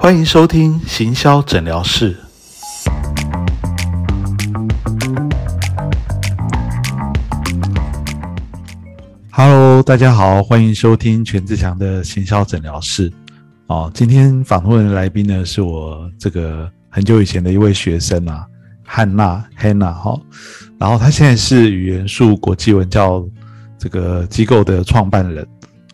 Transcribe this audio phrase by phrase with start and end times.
[0.00, 2.16] 欢迎收听行销诊疗室。
[9.32, 13.12] Hello，大家好，欢迎收听全志强的行销诊疗室。
[13.66, 18.46] 哦，今天访问的来宾呢，是我这个很久以前的一位学生啊，
[18.84, 20.16] 汉娜 Hannah 哈。
[20.78, 23.26] 然后他现在是语言树国际文教
[23.76, 25.44] 这个机构的创办人。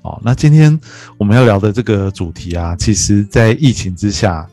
[0.04, 0.78] 哦，那今天
[1.16, 4.46] 我们要聊的这个主题啊，其实在疫情之下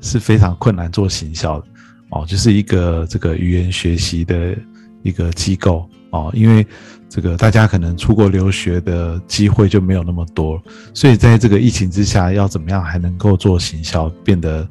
[0.00, 1.66] 是非常困难做行销的。
[2.08, 4.56] 哦，就是一个这个语言学习的
[5.02, 5.86] 一个机构。
[6.08, 6.66] 哦，因为
[7.08, 10.58] 这个大家可能出国留学的机会就没有那么多，
[10.94, 14.66] 所以在这个疫情之下，要怎么样还能够做行销，变得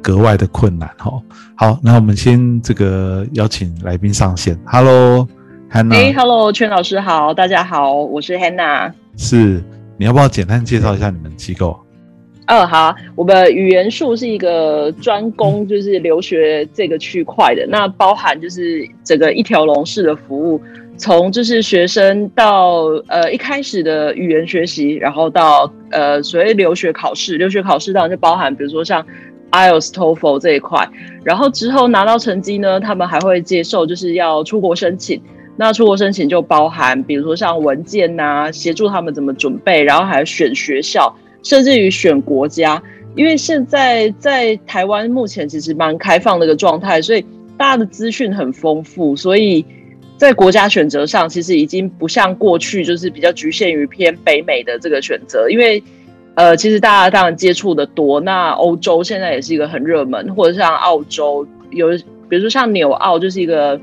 [0.00, 0.88] 格外的困难。
[0.96, 1.20] 哈，
[1.54, 4.58] 好，那我们先这个邀请来宾上线。
[4.64, 5.92] Hello，Hannah。
[5.92, 8.92] 哎，Hello，圈老师好，大家好，我是 Hannah。
[9.22, 9.62] 是，
[9.98, 11.78] 你要不要简单介绍一下你们机构？
[12.46, 20.58] 嗯，好，我们语言树是一个专攻就是留学这个区块的，那包含就是整个一条龙式的服务，
[20.96, 29.06] 从就是学生到呃一开始的语言学习，然后到呃所谓留学考试，留学考试当然就包含比如说像
[29.50, 30.88] IELTS、TOEFL 这一块，
[31.22, 35.20] 然后之后拿到成绩呢，他们还会接受就是要出国申请。
[35.60, 42.82] 那出国申请就包含，比如说像文件呐，协助他们怎么准备，然后还选学校，甚至于选国家。
[43.14, 47.20] 因为现在在台湾目前其实蛮开放的一个状态，所以
[47.58, 49.62] 大家的资讯很丰富，所以
[50.16, 55.50] 在国家选择上，其实已经不像过去就是比较局限于偏北美的这个选择。
[55.50, 55.82] 因为
[56.36, 61.90] 呃，其实大家当然接触的多，那欧洲现在也是一个很热门，或者像澳洲有，
[62.30, 63.78] 比如说像纽澳就是一个。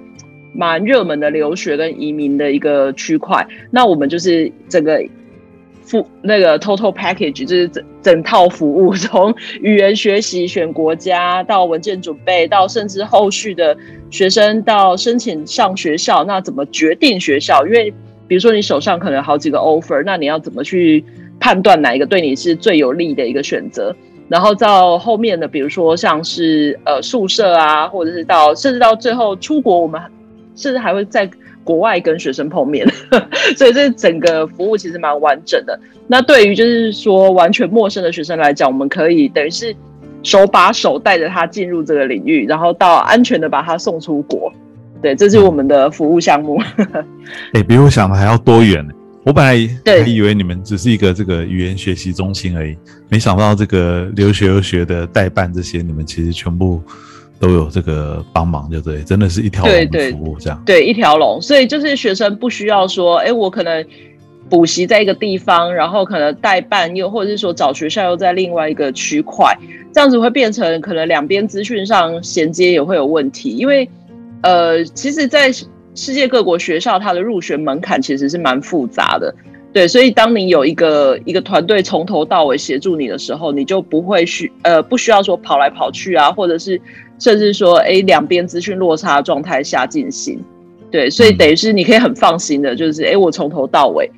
[0.58, 5.00] 蛮热门的留学跟移民的一个区块，那我们就是整个
[5.84, 13.78] 付那个 total package，就是整整套服务， 从语言学习、选国家到文件准备，到甚至后续的
[14.10, 17.64] 学生到申请上学校，那怎么决定学校？
[17.68, 17.94] 因为
[18.28, 21.06] 比如说你手上可能好几个 offer，那你要怎么去
[21.40, 23.96] 判断哪一个对你是最有利的一个选择？
[24.28, 30.02] 然后到后面的，比如说像是呃宿舍啊，或者是到甚至到最后出国，我们。
[30.58, 31.30] 甚至还会在
[31.64, 32.86] 国外跟学生碰面，
[33.56, 35.80] 所以这整个服务其实蛮完整的。
[36.08, 39.76] 那对于就是说完全陌生的学生来讲，我们可以等于是
[40.24, 44.52] 手把手带着他进入这个领域，然后到安全的把他送出国。
[45.02, 46.58] 对，这是我们的服务项目。
[47.54, 48.94] 哎，比我想的还要多远呢？
[49.24, 52.78] 我本来还以为你们只是一个这个语言学习中心而已，
[53.10, 56.82] 没想到这个留学游学的代办这些，你们其实全部。
[57.40, 60.62] 都有这个帮忙，就对，真的是一条龙服务这样。
[60.66, 63.86] 对，一条龙，所以就是学生不需要说，哎，我可能
[64.50, 69.56] 补习在一个地方，然后可能代办又或者是说找学校又在另外一个区块，
[69.94, 73.50] 这样子会变成可能两边资讯上衔接也会有问题。
[73.52, 73.88] 因为
[74.42, 79.34] 呃，其实，在世界各国学校，它的入学门槛其实是蛮复杂的。
[79.74, 86.82] 对，所以当你有一个一个团队从头到尾协助你的时候，你就不会需呃不需要说跑来跑去啊，或者是。
[87.20, 90.40] 甚至说，哎，两边资讯落差状态下进行，
[90.92, 94.10] 对，所以等于是你可以很放心的，就是，哎，我从头到尾，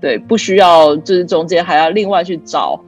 [0.00, 2.80] 对，不需要，就是中间还要另外去找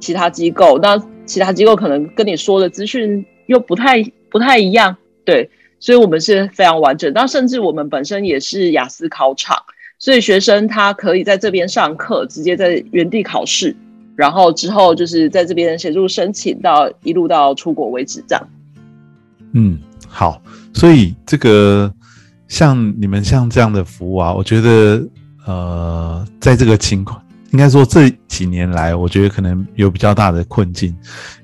[0.00, 7.12] 其他机构，那其他机构可能跟你说的资讯又不太不太一样，对，所以我们是非常完整。
[7.12, 9.56] 那甚至我们本身也是雅思考场，
[9.98, 13.76] 所以学生他可以在这边上课，直接在原地考试，
[14.16, 18.48] 然后之后就是在这边协助申请到一路到出国为止，这样。
[19.52, 20.40] 嗯，好，
[20.72, 21.92] 所以这个
[22.48, 25.02] 像你们像这样的服务啊，我觉得
[25.46, 27.20] 呃，在这个情况，
[27.50, 30.96] 应该说这几年来，我觉得可能有比较大的困境。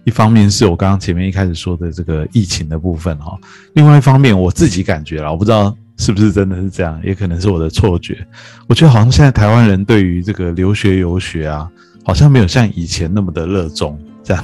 [0.04, 3.38] 一方面是我刚刚前面一开始说的这个疫情的部分哈，
[3.74, 8.26] 另外一方面我自己感觉了，我不知道是不是真的是这样，也可能是我的错觉。
[8.68, 11.70] 我觉得好像现在台湾人对于这个留学游学啊，
[12.04, 14.42] 好像没有像以前那么的热衷这样。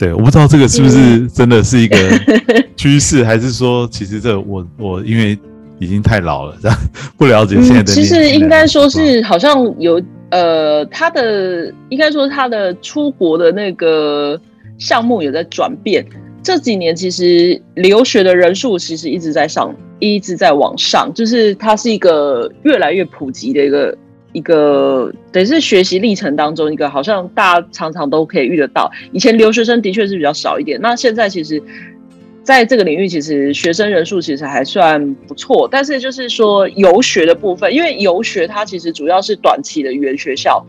[0.00, 1.96] 对，我不知道这个是不是真的是一个
[2.74, 5.38] 趋势，还是说其实这我我因为
[5.78, 6.78] 已经太老了，这样
[7.18, 7.92] 不了解现在的。
[7.92, 14.40] 其实应该说是好像有呃，他的应该说他的出国的那个
[14.78, 16.02] 项目有在转变。
[16.42, 23.94] 这几年其实留学的人数其实一直在上，一直在往上，就是它是一个越来越普及的一个。
[24.32, 28.90] 一个等于是学习历程当中一个，好像大家常常都可以遇得到。
[29.12, 31.62] 以前留学生的确是比较少一点，那现在其实
[32.42, 35.68] 在这个领域，其实学生人数其实还算不错。
[35.70, 40.64] 但是就是说游学的部分，因为游学它其实主要是短期的语言学校，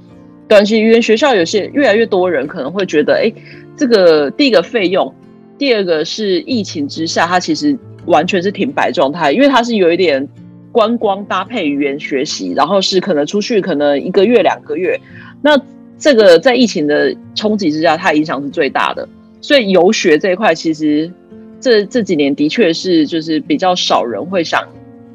[0.47, 3.31] 短期语言学校有些越来越多人可能会觉得，哎，
[3.77, 5.13] 这个第一个费用，
[5.57, 10.27] 第二个是疫情之下，它其实完全是停摆状态，因为它是有一点
[10.71, 14.99] 观光搭配语言学习，然后是可能出去可能一个月两个月，
[15.41, 15.59] 那
[15.97, 19.07] 这个在疫情的冲击之下，它影响是最大的，
[19.41, 21.11] 所以游学这一块其实
[21.59, 24.63] 这这几年的确是就是比较少人会想。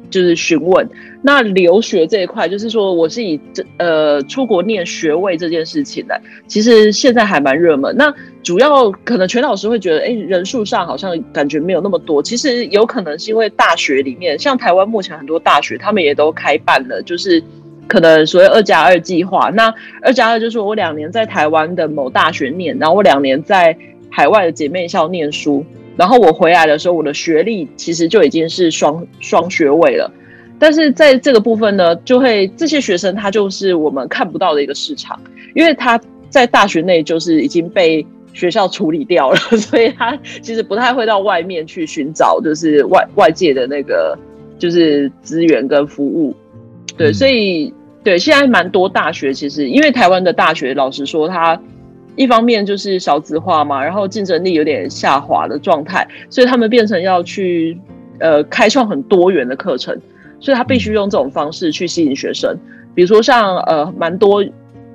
[0.09, 0.87] 就是询问
[1.21, 6.15] 那留学这一块，就是说我是以这呃出国念学位这件事情呢，
[6.47, 7.95] 其实现在还蛮热门。
[7.97, 8.13] 那
[8.43, 12.23] 主要可能全老师会觉得，哎，人数上好像感觉没有那么多。
[12.23, 17.43] 其实有可能是因为大学里面，像台湾目前很多大学，他们也都开办了，就是
[17.87, 19.49] 可能所谓二加二计划。
[19.49, 23.77] 那二加二就是我两年在台湾的某大学念，然后我两年在
[24.09, 25.65] 海外的姐妹校念书。
[25.97, 30.09] 然后我回来的时候，我的学历其实就已经是双双学位了，
[30.59, 35.19] 但是在这个部分呢，就会这些学生他就是我们看不到的一个市场，
[35.55, 35.99] 因为他
[36.29, 44.15] 在大学内就是已经被学校处理掉了， 所以他其实不太会到外面去寻找，就是外外界的那个
[44.59, 46.35] 就是资源跟服务，
[46.95, 47.73] 对，所以
[48.03, 51.59] 对现在蛮多大学其实因为台湾的大学，老实说他。
[52.17, 57.79] 一方面就是少子化嘛，然后竞争力有点下滑的状态，所以他们变成要去
[58.19, 59.95] 呃开创很多元的课程，
[60.39, 62.57] 所以他必须用这种方式去吸引学生。
[62.95, 64.43] 比如说像呃蛮多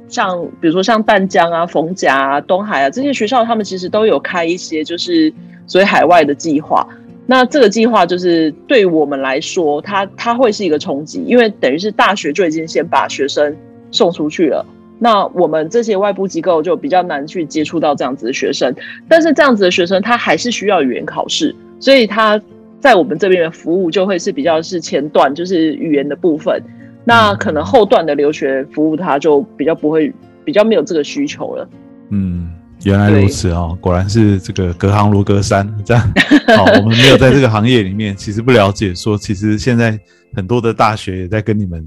[0.08, 5.32] 像比如说像淡江啊、逢甲啊、东海啊这些学校，他们其实都有开一些就是
[5.66, 6.86] 所谓海外的计划。
[7.24, 13.56] 那这个计划就是对我们来说，它它会是一个冲击，因为等于是大学就已经先把学生
[13.92, 14.66] 送出去了。
[15.02, 18.72] 那我们这些外部机构就比较难去接触到这样子的学生，
[19.08, 22.40] 但是这样子的学生他还是需要语言考试，所以他
[22.78, 26.62] 在我们这边的服务就会是比较是前段，就是语言的部分。
[27.04, 30.12] 那可能后段的留学服务，他就比较不会，
[30.44, 31.68] 比较没有这个需求了。
[32.10, 32.52] 嗯，
[32.84, 36.12] 原来如此哦，果然是这个隔行如隔山，这样。
[36.56, 39.98] 好，我们没有在这个行业里面，其实不了解，说其实现在
[40.36, 41.84] 很多的大学也在跟你们。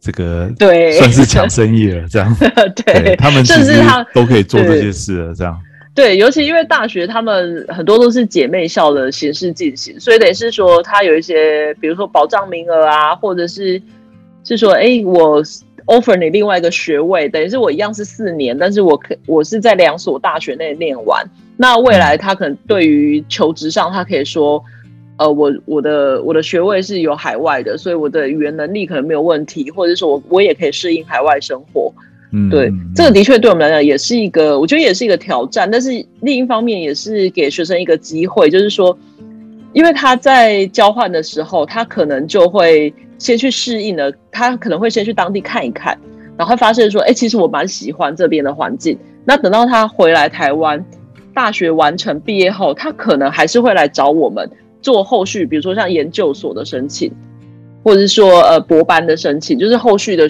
[0.00, 2.34] 这个对，算是抢生意了，这样。
[2.86, 5.60] 对，他们甚至他都可以做这些事了，这样。
[5.94, 13.82] 对，尤其因为大学他们很多都是姐妹校的形式进行，所以等于是说，他有一些，比如说保障名额啊，或者是
[14.42, 15.44] 是说，哎，我
[15.84, 21.22] offer 你另外一个学位，等于是我一样是四年，但是我可我是在两所大学内念完，
[21.58, 24.64] 那未来他可能对于求职上，他可以说。
[25.20, 31.92] 呃，我我的我的学位是有海外的，所以我的语言能力可能没有问题，或者说我我也可以适应海外生活。
[32.32, 35.70] 嗯，对，这个的确对我们来讲也是一个，我觉得也是一个挑战。
[35.70, 35.90] 但是
[36.22, 38.96] 另一方面也是给学生一个机会，就是说，
[39.74, 45.98] 因为他在交换的时候，他可能就会先去适应了，他可能会先去当地看一看，
[46.38, 48.98] 然后发现说，哎，其实我蛮喜欢这边的环境。
[49.26, 50.82] 那等到他回来台湾，
[51.34, 54.48] 大学完成毕业后，他可能还是会来找我们。
[54.82, 57.12] 做后续，比如说像研究所的申请，
[57.82, 60.28] 或者是说呃博班的申请，就是后续的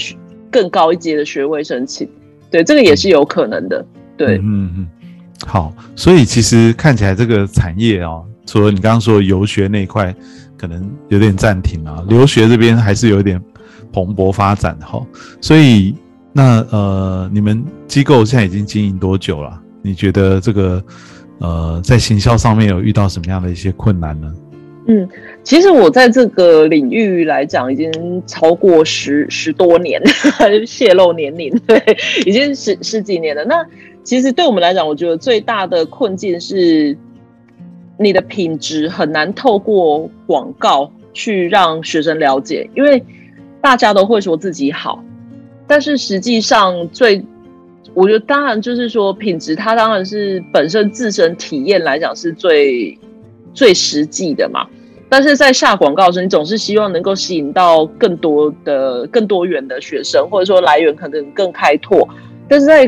[0.51, 2.09] 更高一阶的学位申请，
[2.51, 3.85] 对，这个也是有可能的。
[4.17, 4.89] 对，嗯嗯，
[5.47, 10.15] 好，所以其实看起来这个产业哦，除了你刚刚说游学那一块
[10.57, 13.41] 可能有点暂停啊，留学这边还是有点
[13.93, 15.01] 蓬勃发展的哈。
[15.41, 15.95] 所以
[16.33, 19.61] 那呃，你们机构现在已经经营多久了？
[19.83, 20.83] 你觉得这个？
[21.41, 24.33] 呃，在行销上面有遇到什么样的一些困难呢？
[24.89, 25.09] 嗯，
[25.43, 30.01] 其实我在这个领域来讲，已经超过十十多年，
[30.67, 31.83] 泄露年龄，对，
[32.27, 33.45] 已经十十几年了。
[33.45, 33.65] 那
[34.05, 36.97] 其实对我们来讲，我觉得最大的困境是，
[37.99, 43.03] 你的品质很难透过广告去让学生了解，因为
[43.63, 45.03] 大家都会说自己好，
[45.67, 47.25] 但是实际上最。
[47.93, 52.97] 我觉得当然就是说品质，它当然是本身自身体验来讲是最
[53.53, 54.67] 最实际的嘛。
[55.09, 62.09] 但是在下广告时，你总是希望能够吸引到更多的、更多元的学生，或者说来源可能更开拓。
[62.49, 62.87] 但是在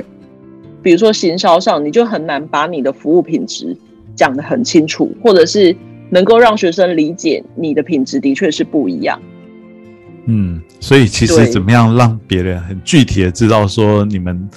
[0.82, 3.76] 比如说行销上，你就很难把你的服务品质
[4.14, 5.74] 讲得很清楚，或者是
[6.10, 9.20] 能够让学生理解你的品质的确是不一样。
[10.26, 14.48] 嗯，所以其实怎么样让别人很具体的知道说你们。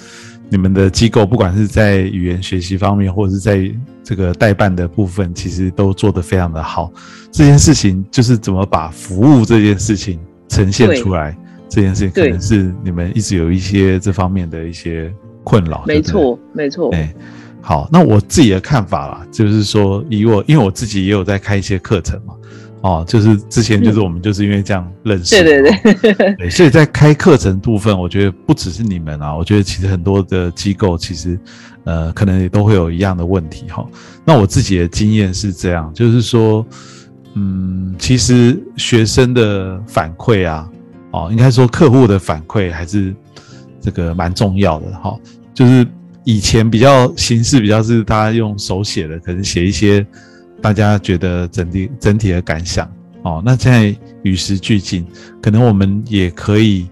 [0.48, 3.70] 你们的机构不管是在语言学习方面，或者是在
[4.04, 6.92] 这个代办的部分，其实都做得非常的好。
[7.32, 11.36] 这件事情就是怎么把服务这件事情呈现出来，
[11.68, 15.12] 这件事情可能是你们一直有一些这方面的一些
[15.42, 15.84] 困扰。
[15.86, 16.90] 没错，没错。
[16.94, 17.12] 哎，
[17.60, 22.34] 好，那我自己的看法啦，就是说以我，因为我自己也有在开一些课程嘛，
[22.82, 31.36] 哦，就是之前就是我们就是因为这样认识，对对对，对，所以在开课程部分，我觉得不只是你们啊，我觉得其实很多的机构其实
[31.84, 33.84] 呃可能也都会有一样的问题哈。
[34.24, 36.64] 那我自己的经验是这样，就是说，
[37.34, 40.68] 嗯，其实学生的反馈啊，
[41.10, 43.12] 哦，应该说客户的反馈还是
[43.80, 45.16] 这个蛮重要的哈。
[45.52, 45.84] 就是
[46.22, 50.06] 以前比较形式比较是大家用手写的，可能写一些。
[50.66, 52.90] 大家觉得整体整体的感想
[53.22, 55.06] 哦，那现在与时俱进，
[55.40, 56.88] 可能我们也可以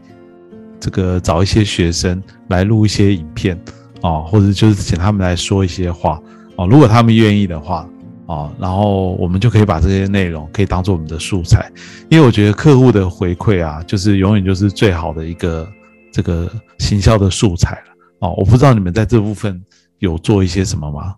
[0.78, 3.60] 这个找一些学生来录一些影片
[4.00, 6.22] 哦，或者就是请他们来说一些话
[6.54, 7.88] 哦，如果他们愿意的话
[8.26, 11.68] 哦，然后我们就可以把这些内容可以当做我们的素材，
[12.08, 15.68] 因为我觉得客户的回馈啊，就是永远就是最好的一个
[16.12, 18.34] 这个行销的素材了哦。
[18.36, 19.60] 我不知道你们在这部分
[19.98, 21.16] 有做一些什么吗？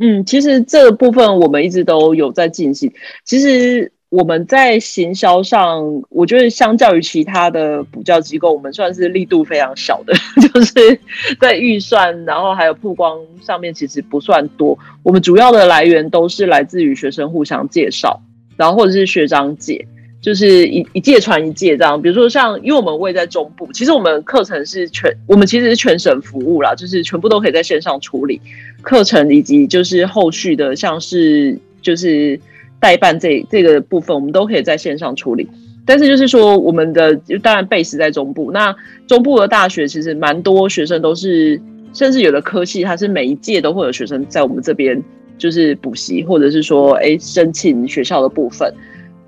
[0.00, 2.90] 嗯，其实这部分我们一直都有在进行。
[3.24, 10.14] 其实我们在行销上，我觉得相较于其他的补教机构，我们算是力度非常小的，
[10.48, 10.98] 就是
[11.38, 14.76] 在预算，然后还有曝光上面，其实不算多。
[15.02, 18.20] 我们主要的来源都是来自于学生互相介绍，
[18.56, 19.86] 然后或者是学长姐。
[20.20, 28.38] 就是一一届传一届这样，比如说像，因为我们位在中部，其实我们课程是全，我们其实是全省服务啦，就是全部都可以在线上处理
[28.82, 32.38] 课程，以及就是后续的像是就是
[32.78, 35.48] 代办这这个部分，我们都可以在线上处理。
[35.86, 41.58] 但是就是说，我们的当然 base 在中部，那中部的大学其实蛮多学生都是，
[41.94, 45.02] 甚至有的科系，它是每一届都会有学生在我们这边
[45.38, 48.70] 就是补习，或者是说哎申请学校的部分。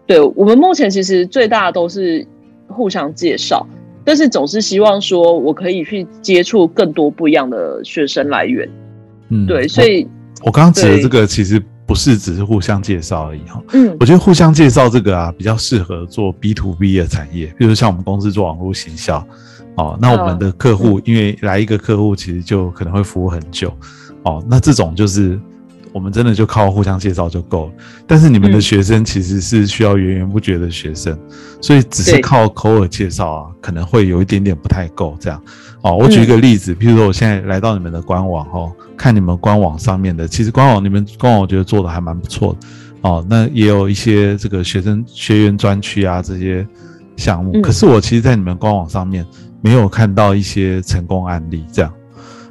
[0.07, 2.27] 对我们目前其实最大的都是
[2.67, 3.67] 互相介绍，
[4.05, 8.69] 但是总是希望说我可以去接触更多不一样的学生来源。
[9.29, 10.07] 嗯，对，所以
[10.43, 13.63] 我刚刚指的这个其实不是只是互相介绍而已哈。
[13.73, 19.25] 嗯，我觉得互相介绍这个啊，比较适合做 B to B 的产业，比如像我们公司做网络行销
[19.77, 23.73] 哦，那我们的客户因为来一个客户其实就可能会服务很久
[24.25, 25.39] 哦，那这种就是。
[25.93, 27.73] 我们真的就靠互相介绍就够了，
[28.07, 31.17] 但是你们的学生其实是需要源源不绝的学生，
[31.61, 35.15] 所以只是靠口耳介绍啊，可能会有一点点不太够。
[35.21, 35.39] 这样。
[35.83, 42.67] 哦，我举一个例子，譬如说我现在来到你们的官网哦，看你们官网上面的，其实官网你们官网我觉得做的还蛮不错的。
[43.03, 46.67] 哦，那也有一些这个学生学员专区啊这些
[47.17, 49.27] 项目，可是我其实，在你们官网上面
[49.61, 51.93] 没有看到一些成功案例，这样。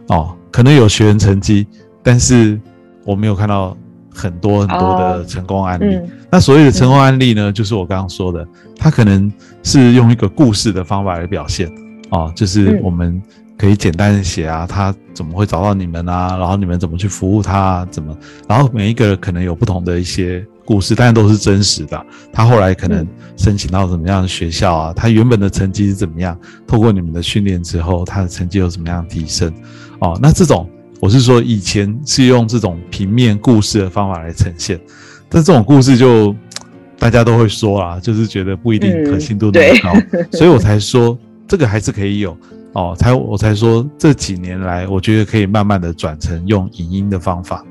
[0.10, 1.66] 哦，可能有学员成绩，
[2.04, 2.60] 但是。
[3.06, 3.76] 我没有看到
[4.14, 6.00] 很多很多的成功案例。
[6.30, 9.32] 那所谓的成功案例呢，就是我刚刚说的，他可能
[9.64, 11.70] 是用一个故事的方法来表现
[12.10, 13.22] 啊，就是我们
[13.58, 18.16] 可以简单的写啊，他怎么会找到你们啊，然后你们怎么去服务他，怎么，
[18.48, 22.06] 然后每一个可能有不同的一些故事，但都是真实的。
[22.32, 23.06] 他后来可能
[23.38, 29.54] 申请到怎么样的学校啊，他原本的成绩是怎么样，透过你们的训练之后，他的成绩有怎么样提升？
[30.00, 30.70] 哦，那这种。
[31.02, 34.80] 我是说，以前是用这种平面故事的方法来呈现，
[35.28, 36.34] 但这种故事就
[37.00, 41.18] 大家都会说啊，就是觉得不一定可信度那么高，所以我才说
[41.48, 42.38] 这个还是可以有
[42.74, 47.66] 哦，才我才说这几年来，我觉得可以慢慢的转成用影音的方法，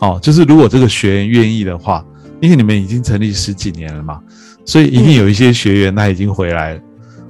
[0.00, 2.04] 哦，就是如果这个学员愿意的话，
[2.40, 4.18] 因为你们已经成立十几年了嘛，
[4.66, 6.80] 所以一定有一些学员他已经回来了，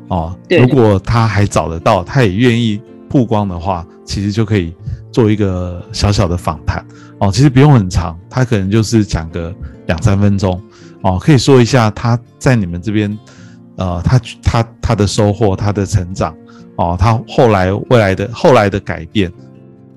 [0.09, 2.81] 哦，如果他还找得到，他也愿意
[3.13, 4.75] 曝光的话，其实就可以。
[5.13, 6.83] 做一个小小的访谈。
[7.19, 9.55] 哦，其实不用很长，他可能就是讲个
[9.87, 10.59] 两三分钟。
[11.03, 13.19] 哦，可以说一下他在你们这边，
[13.77, 16.35] 呃，他他他的收获，他的成长。
[16.77, 19.31] 哦，他后来未来的后来的改变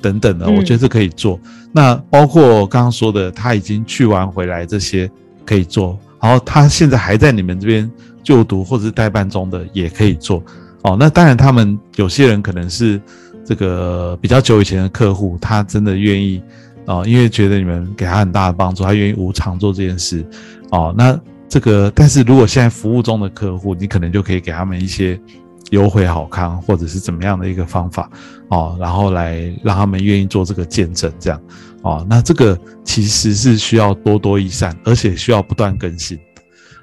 [0.02, 1.40] 等等的，我觉得这可以做。
[1.72, 5.10] 那包括刚刚说的，他已经去完回来这些
[5.46, 7.90] 可以做，然后他现在还在你们这边
[8.22, 10.44] 就读或者是代办中的也可以做
[10.86, 10.96] 哦。
[10.98, 13.02] 那当然，他们有些人可能是。
[13.48, 16.42] 这个比较久以前的客户，他真的愿意
[16.88, 20.26] 哦，因为觉得你们给他很大的帮助，他愿意无偿做这件事
[20.72, 20.92] 哦。
[20.98, 21.16] 那
[21.48, 25.22] 这个，但是如果现在服务中的客户，你可能就可以给他们一些
[25.70, 28.10] 优惠好康，或者是怎么样的一个方法
[28.48, 31.40] 哦，然后来让他们愿意做这个见证，这样
[31.84, 32.04] 哦。
[32.10, 36.18] 那这个其实是需要多多益善，而且需要不断更新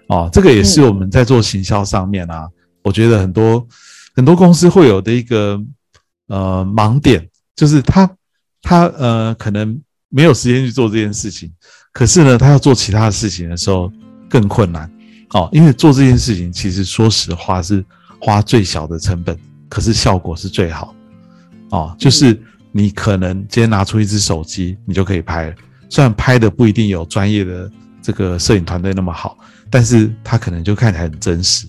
[0.07, 0.31] 哦。
[0.33, 2.49] 这个也是我们在做行销上面啊，
[2.85, 3.67] 我觉得很多
[4.15, 5.61] 很多公司会有的一个。
[6.29, 8.11] 呃，盲点就是他，
[8.63, 9.79] 他呃，可能
[10.09, 11.53] 没有时间去做这件事情，
[11.93, 13.93] 可是呢，他要做其他的事情的时候
[14.31, 14.91] 更困难
[15.35, 17.85] 哦，因为做这件事情其实说实话是
[18.19, 19.37] 花最小的成本，
[19.69, 20.95] 可是效果是最好
[21.71, 21.95] 哦。
[21.99, 22.41] 就是
[22.71, 25.55] 你可能今天拿出一只手机，你就可以拍了，
[25.91, 29.37] 虽然拍的不一定有专业的这个摄影团队那么好，
[29.69, 31.67] 但是他可能就看起来很真实，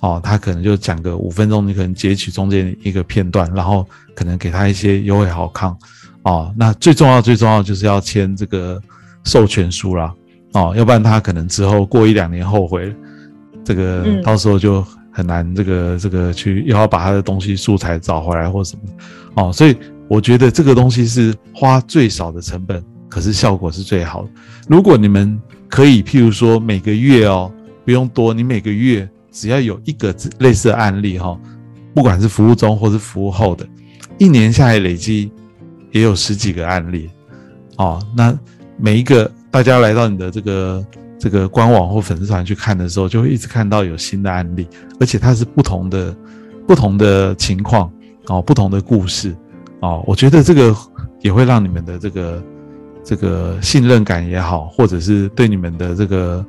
[0.00, 5.76] 哦，他可能就讲个五分钟，你可能截取中间一个片段，然后可能给他一些优惠好康
[6.22, 6.54] 哦。
[6.56, 8.80] 那最重要最重要就是要签这个
[9.24, 10.14] 授权书啦
[10.52, 12.94] 哦，要不然他可能之后过一两年后悔，
[13.64, 18.82] 这个到时候就很难这个这个去又要把他的东西素材找回来或什么
[19.34, 19.76] 哦，所以。
[20.10, 24.30] 我觉得这个东西是花最少的成本，可是效果是最好的。
[24.66, 25.38] 如果你们
[25.68, 27.52] 可以，譬如说每个月哦，
[27.84, 29.06] 不用多，你每个月
[29.38, 31.38] 只要有一个类似的案例哈，
[31.94, 33.64] 不管是服务中或是服务后的，
[34.18, 35.30] 一年下来累积
[35.92, 37.08] 也有十几个案例
[37.76, 38.04] 哦。
[38.16, 38.36] 那
[38.76, 40.86] 每一个大家来到你的这个
[41.20, 44.66] 这个官网或粉丝团去看的时候，就会一直看到有新的案例，
[44.98, 46.16] 而且它是不同的
[46.66, 47.88] 不同的情况
[48.26, 49.36] 哦，不同的故事。
[49.80, 50.74] 哦，我觉得这个
[51.20, 52.42] 也会让你们的这个
[53.04, 56.44] 这个信任感也好，或者是对你们的这个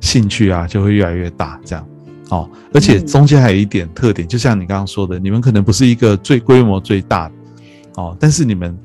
[0.00, 1.58] 兴趣啊，就会越来越大。
[1.64, 1.86] 这样，
[2.30, 7.34] 哦，而且中间还有一点特点，就像你刚刚说的，你们可能不是一个最规模最大的，
[7.96, 8.78] 哦，但是你们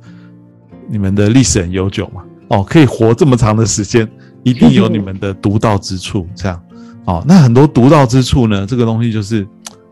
[0.88, 4.10] 你们的历史很悠久嘛，哦，可以活这么长的时间，
[4.44, 6.28] 一定有你们的独到之处。
[6.36, 6.62] 这样，
[7.06, 9.48] 哦，那很多独到之处呢，这个东西就是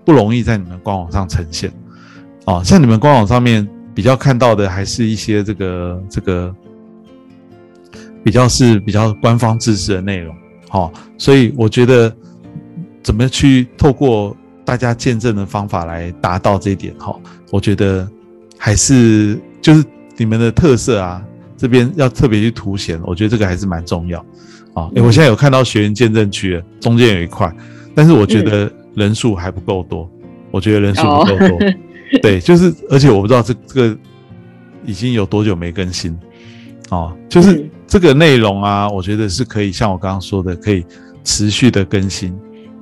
[0.05, 1.71] 不容易在你们官网上呈现。
[2.45, 3.67] 哦，像你们官网上面。
[3.93, 6.55] 比较看到的还是一些这个这个
[8.23, 10.33] 比较是比较官方知识的内容，
[10.69, 12.09] 好，所以我觉得
[13.03, 17.15] 怎么去透过大家见证的方法来达到这一点，哈，
[17.51, 18.07] 我觉得
[18.57, 19.83] 还是就是
[20.17, 21.23] 你们的特色啊，
[21.57, 24.19] 这边要特别去凸显，我觉得这个还是蛮重要
[24.73, 24.89] 啊。
[24.95, 27.53] 哎，我现在有看到学员见证区，中间有一块，
[27.95, 30.09] 但是我觉得人数还不够多，
[30.51, 31.59] 我觉得人数不够多。
[32.21, 33.97] 对，就是，而且我不知道这这个
[34.85, 36.17] 已经有多久没更新，
[36.89, 40.85] 哦，就是这个内容啊，我觉得是可以像我刚刚说的，可以
[41.23, 42.37] 持续的更新，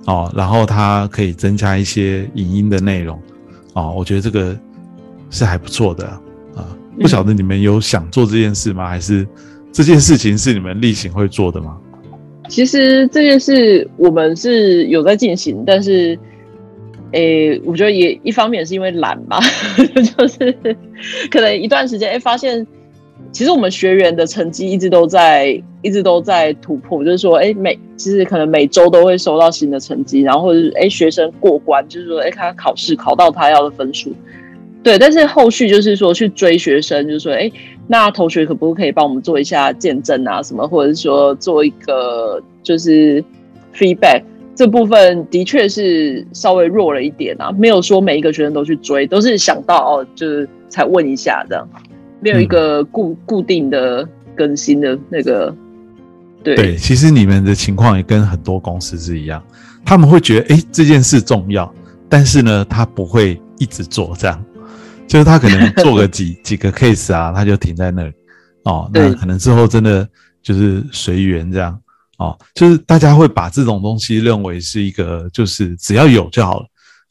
[0.05, 3.21] 哦，然后它可以增加一些影音的内容，
[3.73, 4.57] 哦，我觉得这个
[5.29, 6.21] 是还不错的啊。
[6.99, 8.87] 不晓得你们有想做这件事吗？
[8.87, 9.27] 还是
[9.71, 11.77] 这件事情是你们例行会做的吗？
[12.47, 16.17] 其实这件事我们是有在进行，但是。
[17.11, 19.39] 诶，我觉得也一方面是因为懒吧，
[20.15, 20.55] 就是
[21.31, 22.63] 可能一段时间，哎，发现
[23.31, 34.11] 其实我们学员的成绩一直都在，一直都在突破，就是说，哎，每其实可能每周都会收到新的成绩，然后或者是哎学生过关，就是说，哎，他考试考到他要的分数，
[34.81, 37.51] 对，但是后续就是说去追学生，就是说，哎，
[37.87, 43.23] 那同学可不可以帮我们做一下见证啊，什么，或者是说做一个就是
[43.75, 44.23] feedback。
[44.55, 51.65] 这部分的确是稍微弱了一点啊，没有说每一个学生都去追，都是想到哦，就是才问一下这样，
[52.21, 55.55] 没有一个固固定的更新的那个。
[56.41, 59.43] 对对，其实你们的情况也跟很多公司是一样，
[59.83, 61.73] 他们会觉得哎这件事重要，
[62.07, 64.45] 但是呢他不会一直做这样，
[65.05, 68.13] 就是他可能做个 几几个 case 啊，他就停在那里
[68.63, 70.07] 哦，那可能之后真的
[70.41, 71.77] 就是随缘这样。
[72.19, 76.65] 哦，就是大家会把这种东西认为是一个，就是只要有就好了。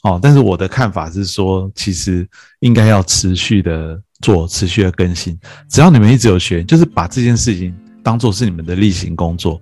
[0.04, 2.28] 哦，但是我的看法是说，其实
[2.60, 5.38] 应该要持续的做，持续的更新。
[5.68, 9.60] 只要你们一直有学，就是把这件事情当做是你们的例行工作。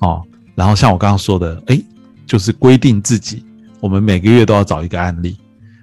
[0.00, 0.22] 哦，
[0.54, 1.82] 然后像我刚刚说的，哎，
[2.26, 3.44] 就是规定自己，
[3.80, 5.36] 我们每个月都要找一个案例。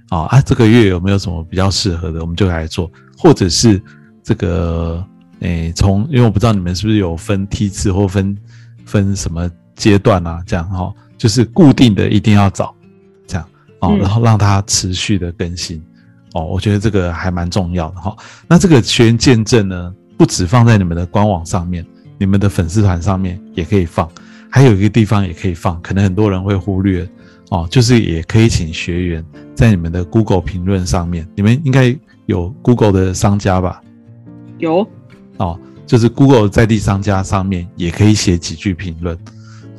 [0.09, 3.81] 啊啊，这个月有没有什么比较适合的，我们就来做，或者是
[4.23, 5.05] 这个，
[5.39, 8.37] 哎，从因为我不知道你们是不是有分梯次或分。
[8.85, 10.43] 分什么阶段啊？
[10.45, 12.75] 这样哈，就是固定的一定要找，
[13.25, 15.81] 这样哦，然后让它持续的更新
[16.33, 16.43] 哦。
[16.45, 18.15] 我觉得这个还蛮重要的哈。
[18.47, 21.85] 那这个学员见证呢，不止放在你们的官网上面，
[22.17, 24.09] 你们的粉丝团上面也可以放，
[24.49, 27.07] 还有一个地方也可以放，可能很多人会忽略
[27.49, 33.81] 哦，就是也可以请学员在你们的 Google 评论上面，你们应该有 Google 的商家吧？
[34.57, 34.87] 有
[35.37, 35.59] 哦。
[35.85, 39.15] 就是 Google 在地商家上面也可以写几句评论，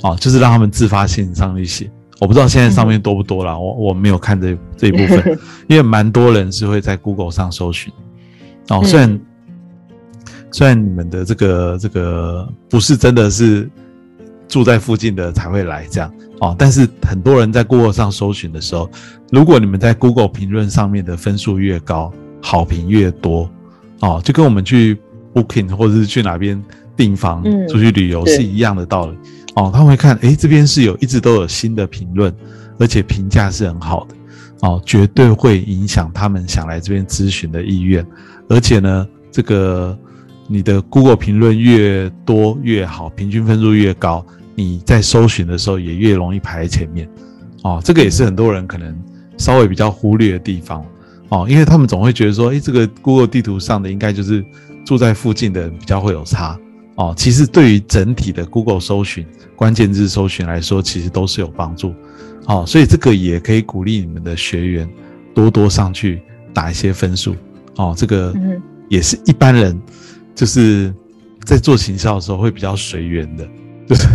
[0.03, 1.91] 哦，就是让他们自发性上去写。
[2.21, 7.93] 我不知道现在上面多不多了，我我没有看这这一部分， 因为蛮多人是会在 Google 上搜寻。
[8.69, 9.21] 哦，虽然
[10.51, 13.69] 虽然你们的这个这个不是真的是
[14.49, 18.91] 住在附近的才会来这样哦，但是很多人在 Google 上搜寻的时候，
[19.31, 23.51] 如果你们在 Google 评论上面的分数越高，好评越多，
[24.01, 24.99] 哦，就跟我们去。
[25.35, 26.63] Booking 或者是去哪边
[26.97, 29.19] 订房、出去旅游是一样的道理
[29.55, 29.71] 哦。
[29.73, 32.35] 他会看，哎，这边是有一直都有新的评论，
[32.79, 34.15] 而且评价是很好的
[34.61, 38.07] 哦，绝对会影响他们想来这边咨询的意愿。
[38.49, 39.99] 而且呢，这个
[40.47, 47.09] 你的 Google 评论越多越好，平均分数越高，你在搜寻的时候也越容易排在前面。
[47.63, 48.95] 哦，这个也是很多人可能
[49.39, 50.85] 稍微比较忽略的地方。
[51.31, 54.45] 哦，因为他们总会觉得说，诶，这个 Google 地图上的应该就是
[54.85, 56.59] 住在附近的人比较会有差。
[56.97, 59.27] 哦，其实对于整体的 Google 搜寻
[59.57, 61.95] 关键字搜寻来说，其实都是有帮助。
[62.47, 64.89] 哦，所以这个也可以鼓励你们的学员
[65.35, 67.35] 多多上去打一些分数。
[67.77, 68.35] 哦，这个
[68.89, 69.81] 也是一般人
[70.35, 70.95] 就是
[71.45, 73.49] 在做行销的时候会比较随缘的，
[73.89, 74.09] 就是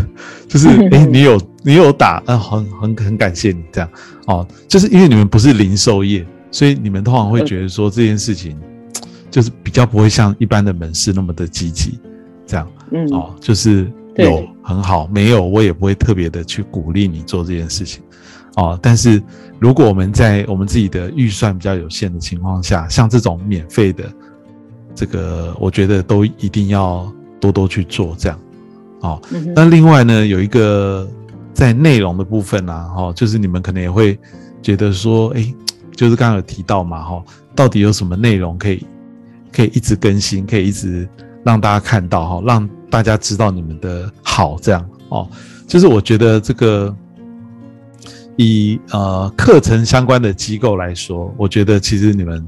[0.48, 3.90] 就是 诶，你有你有打，嗯，很很很感谢你这样。
[4.28, 6.26] 哦，就是因为你们不是零售业。
[6.52, 8.58] 所以你们通常会觉得说这件事情，
[9.30, 12.00] 就是比较不会像一般的门市那么的积极，
[12.50, 18.02] 这样，嗯，哦，就是有很好，没有我也不会特别的去鼓励你做这件事情，
[18.56, 19.22] 哦，但是
[19.60, 24.12] 如果我们在我们自己的预算比较有限的情况下，像这种免费的，
[24.96, 28.40] 这个我觉得都一定要多多去做，这样，
[29.02, 29.22] 哦，
[29.56, 31.08] 那另外呢，有一个
[31.54, 34.18] 在内容的部分呢，哦，就是你们可能也会
[34.62, 35.54] 觉得说，哎。
[35.96, 37.22] 就是刚刚有提到嘛，哈，
[37.54, 38.86] 到底有什么内容可以
[39.52, 41.06] 可以一直更新，可以一直
[41.50, 45.28] 让大家看到，哈，让大家知道你们的好，这样哦。
[45.66, 46.96] 就是我觉得这个
[48.36, 52.46] 以呃课程相关的机构来说，我觉得其实你们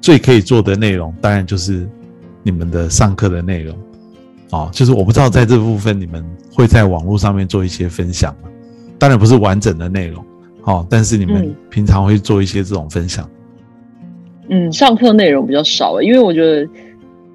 [0.00, 1.88] 最可以做的内容，当然就是
[2.42, 3.78] 你们的上课的内容，
[4.50, 8.48] 哦，就是我不知道在这部分你们会在网络上面做一些分享吗？
[8.98, 10.24] 当然不是完整的内容。
[10.64, 13.30] 哦，但是你们平常会做一些这种分享？
[14.50, 16.68] 嗯，上课内容比较少，因为我觉得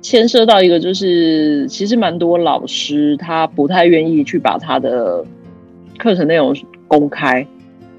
[0.04, 5.26] 牵涉到一个就是，其实蛮多老师他不太愿意去把他的
[5.98, 6.56] 课程内容
[6.88, 7.44] 公开，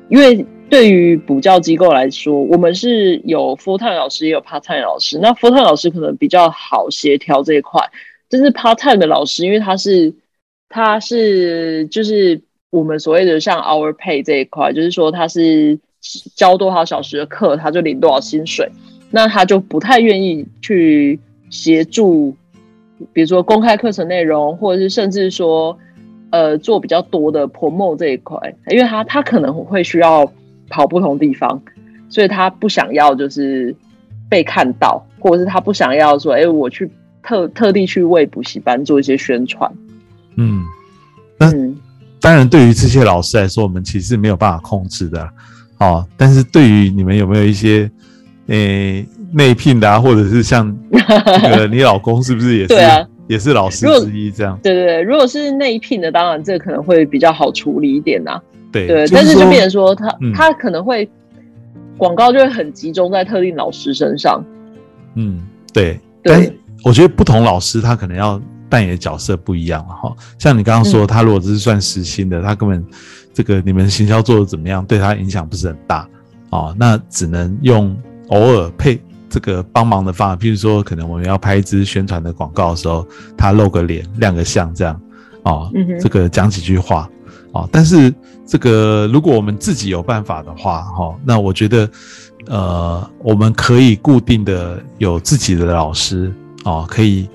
[0.09, 7.81] 因为对于补教机构来说，我们是有 full time 老师也有 part time 老师，那 full time 老师可能比较好协调这一块，
[8.29, 10.15] 就是 part time 的老师，因为他是
[10.69, 12.41] 他是就是。
[12.71, 15.79] 我们所谓的像 hour pay 这一块，就是说他是
[16.35, 18.69] 教多少小时的课，他就领多少薪水，
[19.13, 21.21] 那他就不太愿意去
[21.55, 22.35] 协助，
[23.13, 25.79] 比如说公开课程内容，或者是甚至说，
[26.31, 28.37] 呃，做比较多的 promo 这一块，
[28.71, 30.29] 因为他他可能会需要
[30.69, 31.63] 跑不同地方，
[32.09, 33.73] 所以他不想要就是
[34.29, 36.91] 被看到，或者是他不想要说，哎，我去
[37.23, 39.73] 特特地去为补习班做一些宣传，
[40.37, 40.65] 嗯，
[41.39, 41.77] 嗯。
[42.21, 45.29] 当然，对于这些老师来说，我们其实没有办法控制的，
[45.79, 46.05] 哦。
[46.17, 47.89] 但是对于你们有没有一些，
[48.47, 52.75] 诶，内聘的啊，或者是像 那个你老公是不是也是
[53.27, 54.59] 也是老师之一这样？
[54.63, 58.41] 对对对，如果是内聘的，当然这可能会比较好处理一点呐。
[58.71, 61.09] 对对，但是就变成说，他他可能会
[61.97, 64.45] 广告就会很集中在特定老师身上。
[65.15, 65.41] 嗯，
[65.73, 65.99] 对。
[66.23, 66.45] 但
[66.83, 68.41] 我觉得不同老师他可能要。
[68.67, 72.85] 扮演的角色不一样了哈，像你刚刚说，他如果只是算实薪的，他根本
[73.33, 76.09] 这个你们行销做的怎么样，对他影响不是很大
[76.51, 76.75] 哦。
[76.77, 77.97] 那只能用
[78.31, 79.01] 偶尔配
[79.35, 83.05] 这个帮忙的方法，譬如说，可能我们要拍一支宣传的广告的时候，
[83.37, 85.01] 他露个脸、亮个相这样
[85.43, 85.69] 哦，
[86.01, 87.11] 这个讲几句话
[87.51, 87.69] 哦。
[87.73, 88.15] 但是
[88.47, 91.91] 这个如果我们自己有办法的话哈，那我觉得
[92.47, 96.33] 呃，我们可以固定的有自己的老师
[96.65, 97.29] 哦，可以。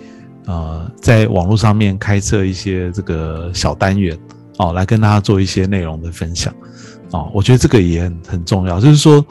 [0.46, 4.18] 呃，在网络上面开设一些这个小单元
[4.58, 6.52] 哦，来跟大家做一些内容的分享
[7.12, 7.30] 哦。
[7.32, 9.24] 我觉得这个也很很重要，就是说，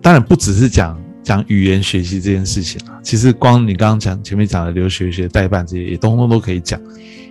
[0.00, 6.80] 当然不只是讲讲语言学习这件事情啊，其实光你刚刚讲前面讲的留学学代办这些，也通通都可以讲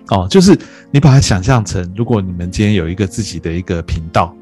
[0.08, 0.26] 哦。
[0.28, 0.58] 就是
[0.90, 4.36] 你把它想象成，如果你们今天有一个自己的一个频道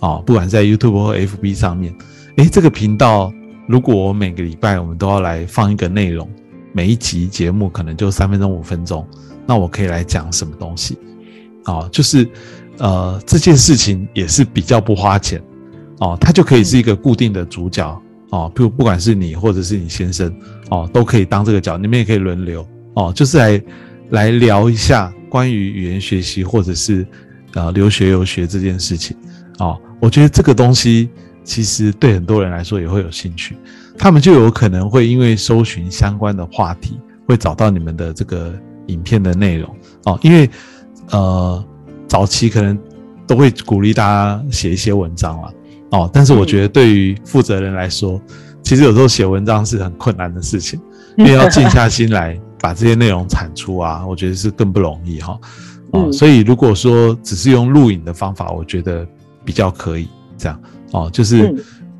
[0.00, 1.94] 哦，不管在 YouTube 或 FB 上面，
[2.36, 3.30] 诶，这个频道
[3.68, 6.26] 如果我每个礼拜我们都要来放一个内容。
[6.74, 9.06] 每一集节目可能就三分钟五分钟，
[9.46, 10.96] 那我可以来讲什么东西？
[11.66, 12.26] 哦，就是
[12.78, 15.38] 呃这件事情也是比较不花钱
[15.98, 20.34] 哦，它就可以是一个固定的主角哦，不不管是你或者是你先生
[20.70, 23.62] 哦，都可以当这个角，你们也可以轮流哦，就是来
[24.10, 27.06] 来聊一下关于语言学习或者是
[27.54, 29.14] 呃留学游学这件事情
[29.58, 31.10] 哦，我觉得这个东西
[31.44, 33.56] 其实对很多人来说也会有兴趣。
[33.98, 38.52] 他们就有可能会因为搜寻相关的话题，会找到你们的这个
[38.86, 40.18] 影片的内容哦。
[40.22, 40.48] 因为
[41.10, 41.62] 呃，
[42.08, 42.78] 早期可能
[43.26, 45.52] 都会鼓励大家写一些文章了
[45.92, 46.10] 哦。
[46.12, 48.20] 但是我觉得对于负责人来说，
[48.62, 50.80] 其实有时候写文章是很困难的事情，
[51.16, 55.38] 因为要静下心来把这些内容产出啊，我觉得是更不容易哈。
[55.92, 59.06] 哦，所以如果说只是用录影的方法，我觉得
[59.44, 61.54] 比较可以这样哦，就是。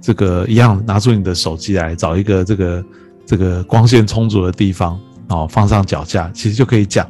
[0.04, 2.84] 这个一样，拿出你的手机来找一个这个
[3.24, 7.08] 这个光线充足的地方哦，放上脚架，其实就可以讲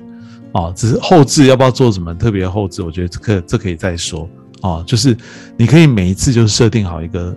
[0.52, 0.70] 哦。
[0.76, 4.28] 只是后置要不要做什么特别后置，我觉得这个这可以再说
[4.62, 4.82] 哦。
[4.86, 5.16] 就是
[5.56, 7.36] 你可以每一次就设定好一个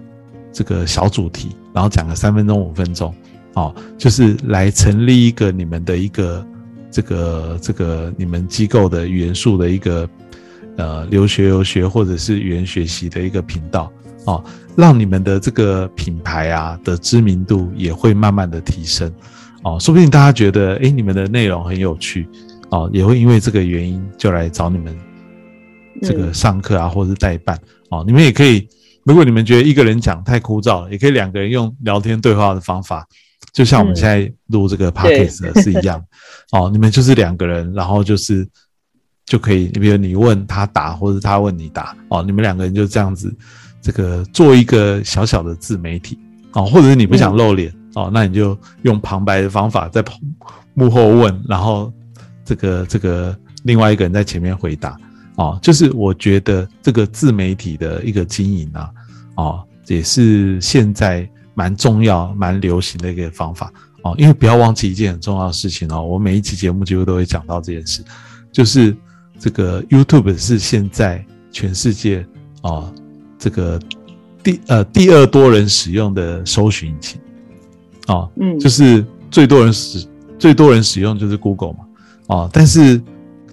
[0.53, 3.13] 这个小主题，然后讲个三分钟五分钟
[3.53, 6.47] 哦，就是来成立一个你们的一个
[6.89, 10.09] 这个这个你们机构的语言术的一个
[10.77, 13.91] 呃留学游学或者是语言学习的一个频道
[14.25, 14.43] 哦，
[14.75, 19.11] 让你们的这个品牌啊的知名度也会慢慢的提升。
[19.63, 22.27] 哦，说不定大家觉得，哎，你们的内容很有趣，
[22.69, 24.95] 哦，也会因为这个原因就来找你们
[26.05, 28.67] 这个上课啊，或者是代办，哦，你们也可以，
[29.03, 33.05] 如果你们觉得一个人讲太枯燥了，也可以两个人用聊天对话的方法，
[33.53, 36.03] 就像我们现在录这个 podcast 是一样，
[36.51, 38.47] 哦，你们就是两个人，然后就是
[39.25, 43.35] 就可以，你比如你问他答，或者他问你答，哦，你们两个人就这样子，
[43.81, 46.17] 这个做一个小小的自媒体，
[46.53, 47.73] 哦，或者是你不想露脸。
[47.95, 50.03] 哦，那你就用旁白的方法在
[50.73, 51.89] 幕后问，然后
[52.43, 54.97] 这个这个另外一个人在前面回答。
[55.35, 58.89] 哦，就是我觉得这个自媒体的一个经营啊，
[59.35, 63.71] 哦，也是现在蛮重要、蛮流行的一个方法。
[64.03, 68.03] 哦，因为不要忘记一件很重要的事情哦，我每一期节目几乎都会讲到这件事，
[68.51, 68.95] 就是
[69.39, 72.23] 这个 YouTube 是现在全世界
[72.61, 72.93] 哦
[73.39, 73.79] 这个
[74.43, 77.19] 第呃第二多人使用的搜寻引擎。
[78.07, 81.79] 哦，嗯，就是最多人使最多人使用就是 Google 嘛，
[82.27, 83.01] 哦，但是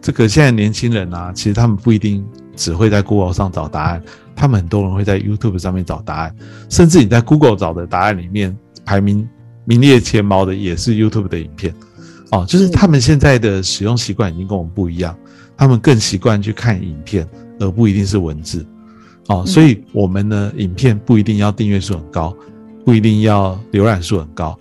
[0.02, 2.22] 这个现在年轻人啊，其实他们不一定
[2.54, 4.02] 只会在 Google 上找答案，
[4.36, 6.34] 他们很多人会在 YouTube 上面找答案，
[6.68, 9.26] 甚至你在 Google 找的答案里面排名
[9.64, 11.74] 名列前茅的也是 YouTube 的影片，
[12.32, 15.16] 哦，就是他们现在的使用习惯已经跟我们不一样，
[15.56, 17.26] 他们更习惯去看影片，
[17.60, 18.66] 而不一定是文字，
[19.28, 22.36] 哦，所以我们呢，影片不一定要订阅数很高。
[22.84, 24.58] 不一定要浏览数很高，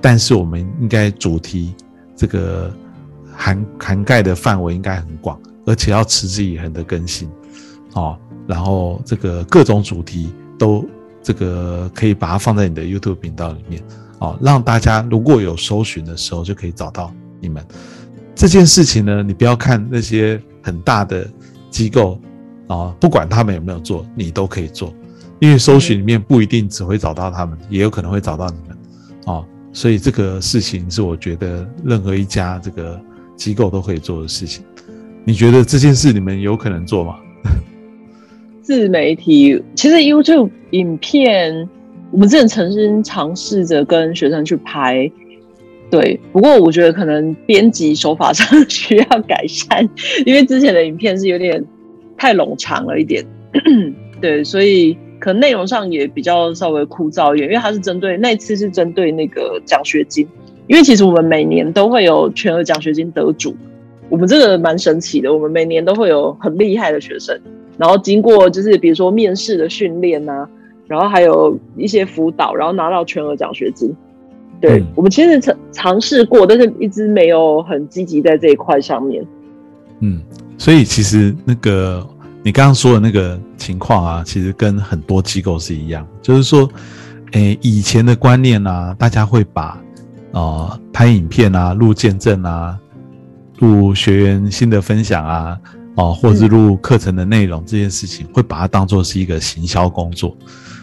[0.00, 1.74] 但是我们应该主题
[2.16, 2.74] 这个
[3.42, 7.28] 涵涵盖的范围应该很广，而且要持之以恒的更新，
[7.94, 10.88] 哦，然后这个各种主题都
[11.20, 13.82] 这个可以把它放在你的 YouTube 频道里面，
[14.20, 17.66] 哦，让大家如果有搜寻的时候就可以找到你们
[18.32, 19.24] 这件事情呢。
[19.24, 21.28] 你不要看那些很大的
[21.68, 22.20] 机构
[22.68, 24.94] 啊，不管他们有没有做，你都可以做。
[25.40, 28.78] 因为搜寻里面不一定只会找到他们，也有可能会找到你们，
[29.26, 33.00] 哦，所以这个事情是我觉得任何一家这个
[33.36, 34.64] 机构都可以做的事情。
[35.24, 37.16] 你觉得这件事你们有可能做吗？
[38.62, 41.68] 自媒体其实 YouTube 影片，
[42.10, 45.10] 我们之前曾经尝试着跟学生去拍，
[45.90, 49.88] 对，不过我觉得可能编辑手法上需要改善，
[50.26, 51.64] 因为之前的影片是有点
[52.16, 53.24] 太冗长了一点，
[54.20, 54.96] 对，所以。
[55.22, 60.26] 可能内容上也比较稍微枯燥一点，因为它是针对那次是针对那个奖学金，
[60.66, 63.54] 因为其实我们每年都会有全额奖学金得主，
[64.08, 67.38] 我们这个蛮神奇的，我们每年都会有很厉害的学生，
[67.76, 70.46] 然后经过就是比如说面试的训练呐，
[70.86, 73.94] 然后还有一些辅导，然后拿到全额奖学金。
[74.60, 79.24] 对我们其实尝尝试过，但是一直没有很积极在这一块上面。
[80.00, 80.20] 嗯，
[80.56, 82.06] 所以其实那个。
[82.44, 86.68] 你刚刚说的那个情况啊，其实跟很多机构是一样，就是说，
[87.34, 89.80] 诶，以前的观念啊，大家会把，
[90.32, 92.78] 呃，拍影片啊、录见证啊、
[93.60, 95.58] 录学员新的分享啊，
[95.96, 100.36] 哦，或者录课程的内容这件事情，会把它当做是一个行销工作，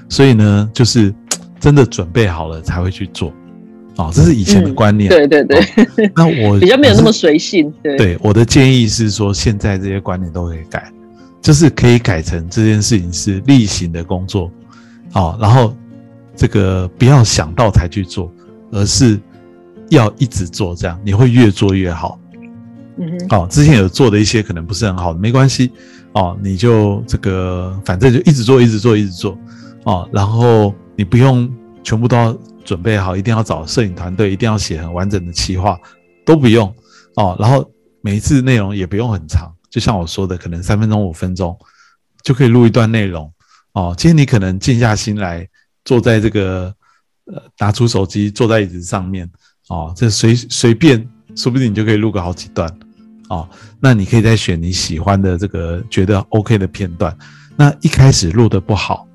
[0.07, 1.13] 所以呢，就是
[1.59, 3.33] 真的准备好了才会去做，
[3.97, 5.09] 哦，这是以前的观念。
[5.09, 5.61] 对对对。
[6.15, 7.73] 那我 比较没有那么随性。
[7.83, 7.97] 对。
[7.97, 10.91] 对，我的建议是说，现在这些观念都可以改。
[11.41, 14.51] 就是可以改成这件事情是例行的工作，
[15.13, 15.73] 哦，然后
[16.35, 18.29] 这个不要想到才去做，
[18.71, 19.17] 而是
[19.89, 22.19] 要一直做，这样你会越做越好。
[22.97, 25.71] 嗯哼，哦，之前有做的一些可能不是很好的，没关系，
[26.11, 29.37] 哦，你就这个反正就一直做，一直做，一直做，
[29.85, 31.49] 哦，然后你不用
[31.83, 35.79] 全部都要准备好，一定要找摄影团队，一定要写很完整的企划，
[36.25, 36.67] 都不用，
[37.15, 37.69] 哦，然后
[38.01, 39.49] 每一次内容也不用很长。
[39.69, 41.57] 就像我说的，可能三分钟、五分钟
[42.23, 43.31] 就可以录一段内容
[43.73, 43.93] 哦。
[43.97, 45.47] 今天你可能静下心来，
[45.85, 46.73] 坐在这个
[47.25, 49.29] 呃，拿出手机，坐在椅子上面
[49.69, 51.03] 哦，这随随便，
[51.35, 52.69] 说不定你就可以录个好几段
[53.29, 53.47] 哦。
[53.79, 57.17] 那你可以再选你喜欢的这个觉得 OK 的片段。
[57.55, 59.07] 那一开始录的不好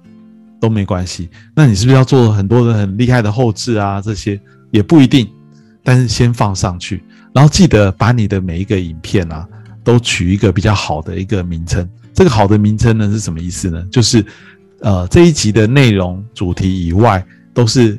[0.58, 4.00] 都没关系，那你是不是要做很多的很厉害的后置啊？
[4.00, 4.40] 这些
[4.70, 5.30] 也不一定，
[5.82, 9.46] 但是先放上去，然后记得把你的每一个影片啊。
[9.84, 13.86] 都取一个比较好的一个名称，这个好的名称呢是什么意思呢？
[13.92, 14.24] 就是，
[14.80, 17.98] 呃，这一集的内容主题以外，都是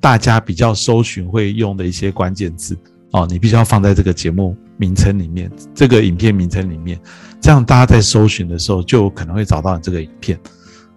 [0.00, 2.76] 大家比较搜寻会用的一些关键字。
[3.12, 6.96] 哦，你必须要放在这个节目名称里面，这个影片名称里面，
[7.40, 10.38] 这样大家在搜寻的时候就可能会找到你这个影片。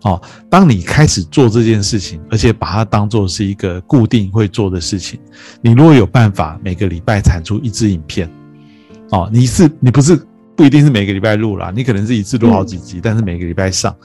[0.04, 5.20] 哦，当你开始做这件事情，而且把它当做是一个固定会做的事情，
[5.62, 8.30] 你如果有办法每个礼拜产出一支影片，
[9.10, 10.16] 哦，你是你不是
[10.56, 13.96] 不一定是每个礼拜录啦，你可能是一次录好几集，但是每个礼拜上，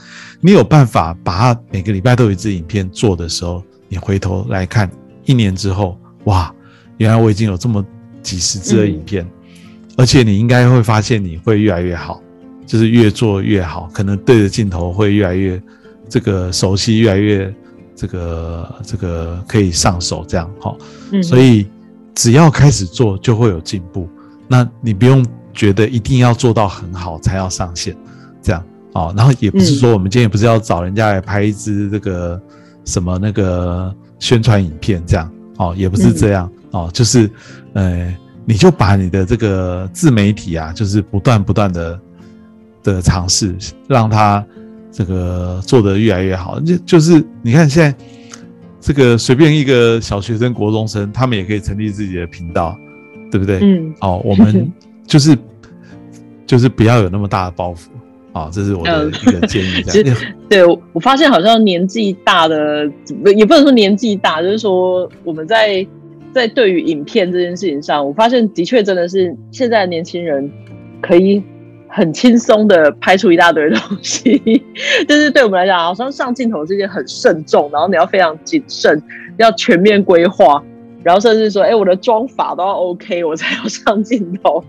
[0.40, 4.90] 你有办法把它每个礼拜都有一支影片做的时候，你回头来看
[5.24, 6.54] 一年之后，哇，
[6.96, 7.84] 原来我已经有这么
[8.22, 9.26] 几十支的影片，
[9.96, 12.20] 而且你应该会发现你会越来越好，
[12.66, 15.60] 就是越做越好，可能对着镜头会越来越。
[16.10, 17.54] 这个熟悉越来越，
[17.94, 20.74] 这个这个可以上手，这样哈，
[21.22, 21.68] 所以
[22.14, 24.08] 只要开始做就会有进步。
[24.48, 25.22] 那你不用
[25.52, 27.94] 觉得一定要做到很好才要上线，
[28.40, 29.12] 这样哦。
[29.14, 32.40] 然后也不是说我们今天也不是要找人家来拍一支这个
[32.88, 37.30] 什么那个宣传影片这样哦，也不是这样哦，就是
[37.74, 38.12] 呃，
[38.44, 42.00] 你就把你的这个自媒体啊，就是不断不断的
[42.82, 43.54] 的尝试，
[43.86, 44.44] 让它。
[44.90, 47.96] 这个做得越来越好，就就是你看现在
[48.80, 52.76] 这个随便一个小学生、国中生，他们也可以成立自己的频道，
[53.30, 53.60] 对不对？
[53.62, 53.94] 嗯。
[54.00, 54.72] 哦，我们
[55.06, 55.38] 就是
[56.46, 57.88] 就是不要有那么大的包袱
[58.38, 59.82] 啊，这是我的一个建议。
[59.86, 60.16] 这样。
[60.48, 62.84] 对，我发现好像年纪大的，
[63.36, 65.86] 也不能说年纪大，就是说我们在
[66.32, 70.50] 在对于影片这件事情上，我发现的确真的是现在的年轻人
[71.00, 71.42] 可以。
[71.90, 74.38] 很轻松的拍出一大堆东西，
[75.08, 79.02] 就是对我们来讲，好像上镜头这件很慎重，然后你要非常谨慎，
[79.38, 80.62] 要全面规划，
[81.02, 84.62] 然后甚至说，哎，我的妆法都要 OK，我才要上镜头。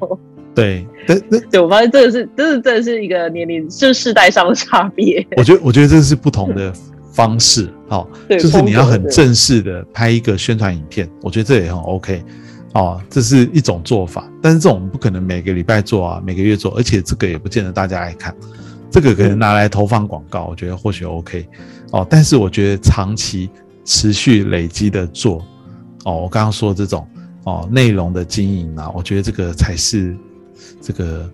[0.55, 5.25] 对，对，对，我发现这个是，这是，这是一个年龄，就是世代上的差别。
[5.38, 6.73] 我觉得，我觉得这是不同的
[7.13, 12.23] 方式，好， 就是你要很正式的拍一个宣传影片，我觉得这也很 OK。
[12.73, 18.35] 哦，这是一种做法，但是这种不可能每个礼拜做啊，每个月做，而且这个也不见得大家爱看，
[18.91, 21.47] 这个可能拿来投放广告，我觉得或许 OK。
[21.91, 23.49] 哦，但是我觉得长期
[23.85, 25.43] 持续累积的做，
[26.05, 27.07] 哦，我刚刚说这种
[27.45, 30.15] 哦内容的经营啊，我觉得这个才是
[30.81, 31.29] 这个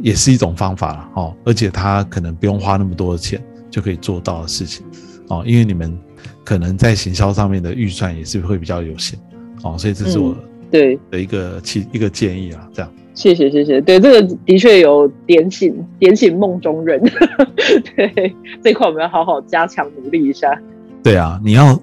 [0.00, 4.84] 也是一种方法了哦，而且他可能不用花那么多的钱就可以做到的事情
[5.28, 5.98] 哦，因为你们
[6.44, 9.18] 可能在行销上面的预算也是会比较有限
[9.62, 10.34] 哦，所以这是我。
[10.70, 12.90] 对的一个其一个建议啊，这样。
[13.12, 16.98] 谢谢谢谢，对这个的确有点醒点醒梦中人。
[17.94, 20.58] 对这块我们要好好加强努力一下。
[21.02, 21.78] 对啊，你要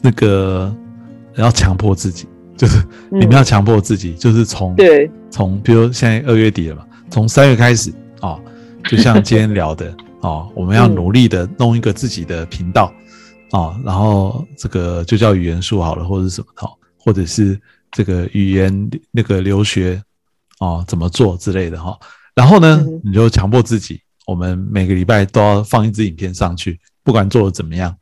[0.00, 0.74] 那个
[1.36, 2.26] 要强迫自己，
[2.62, 5.10] 就是你们要强迫自己，就是从对。
[5.32, 8.38] 从比如现在二月底了嘛，从三月开始啊，
[8.84, 12.92] 就像今天聊的啊， 我们要努力的弄一个自己的频道
[13.50, 17.60] 啊，然后这个就叫语言树好了，或者是什么的，或者是。
[17.94, 20.02] 这个语言那个留学
[20.60, 21.94] 哦，怎么做之类的哈，
[22.34, 27.94] 然后呢，你就强迫自己，我们每个礼拜都要放一支影片上去，不管做的怎么样，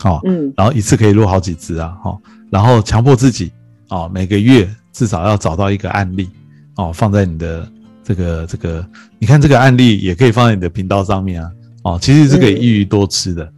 [0.00, 2.18] 好，嗯，然后一次可以录好几支啊，哈，
[2.50, 3.52] 然后强迫自己
[3.90, 6.28] 哦，每个月至少要找到一个案例
[6.76, 7.70] 哦，放在你的
[8.02, 8.84] 这个这个，
[9.18, 11.50] 你看这个案例也可以放在你的频道上面啊，
[11.84, 13.52] 哦，其实是可以一鱼多吃的，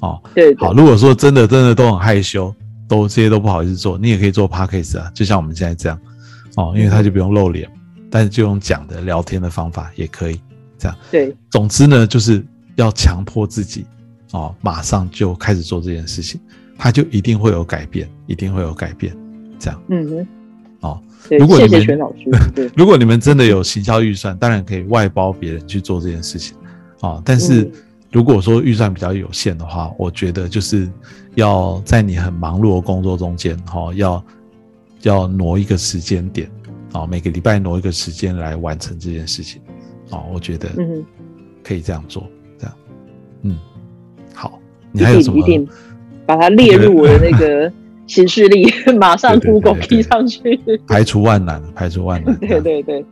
[0.00, 2.54] 哦，对，好，如果说真的真的都很害羞。
[2.90, 6.00] 都这些都不好意思做，你也可以做 podcast 啊，就像我们现在这样，
[6.56, 7.70] 哦，因为他就不用露脸，
[8.10, 10.40] 但是就用讲的聊天的方法也可以
[10.78, 10.96] 这样。
[11.10, 12.42] 对，总之呢，就是
[12.76, 13.84] 要强迫自己，
[14.32, 16.40] 哦，马上就开始做这件事情，
[16.76, 19.16] 他就一定会有改变，一定会有改变，
[19.58, 19.82] 这样。
[19.88, 20.28] 嗯哼。
[20.80, 21.02] 哦，
[21.38, 21.86] 如果你们
[22.76, 26.56] 如果你们真的有行销预算，当然可以外包别人去做这件事情，
[27.00, 27.70] 啊，但是。
[28.10, 30.90] 如果说预算比较有限的话，我觉得就是
[31.34, 34.24] 要在你很忙碌的工作中间，哈，要
[35.02, 36.50] 要挪一个时间点，
[36.94, 39.60] 啊，每个礼拜挪一个时间来完成这件事情，
[40.08, 40.70] 啊，我觉得
[41.62, 42.26] 可以这样做，
[42.58, 42.76] 这样，
[43.42, 43.67] 嗯，好，
[44.92, 45.38] 你还有什么？
[45.38, 45.66] 一定
[46.26, 47.70] 把它列入我的那个
[48.06, 48.66] 行事历，
[48.98, 53.04] 马上 Google 贴上去，排除万难，排除万难， 对对对，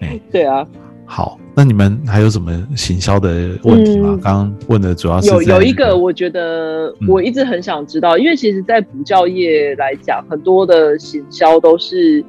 [0.00, 0.66] 哎，对啊。
[1.08, 4.18] 好，那你们还有什么行销的问题吗？
[4.20, 12.24] 刚刚问的主要是有有一个，我觉得我一直很想知道，因为其实，在补教业来讲，很多的行销都是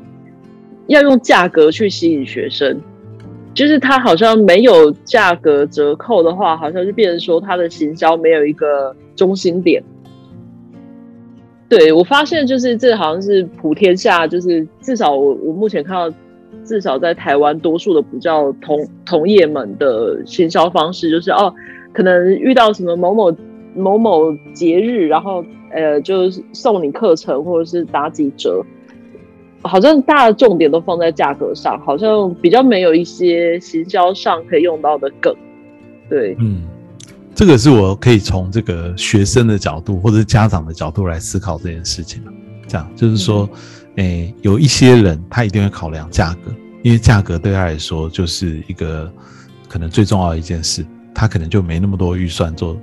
[0.85, 2.79] 要用价格去吸引学生，
[3.57, 9.83] 就是它好像没有价格折扣的话，好像就变成说它的行销没有一个中心点。
[11.67, 16.15] 对我发现，就是这好像是普天下，就是至少我我目前看到。
[16.63, 21.53] 至少在台湾，多数的补教同同业们的行销方式就是哦，
[21.93, 23.33] 可能遇到什么某某
[23.73, 28.61] 某某节日，然后呃，就是送你课程或者是打几折。
[29.67, 35.35] 好像大的重点都放在价格上，好像比较没有一些行销上可以用到的梗。
[36.09, 36.63] 对，嗯，
[37.35, 42.23] 这个是我可以从这个学生的角度或者是家长的角度来思考这件事情
[42.67, 43.49] 这样就是说，
[43.95, 46.51] 诶，有一些人他一定会考量价格，
[46.83, 49.11] 因为价格对他来说就是一个
[49.67, 52.77] 可能最重要的一件事，他可能就没那么多预算做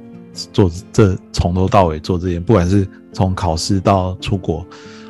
[0.52, 4.66] 做这从头到尾做这件，不管是从考试到出国，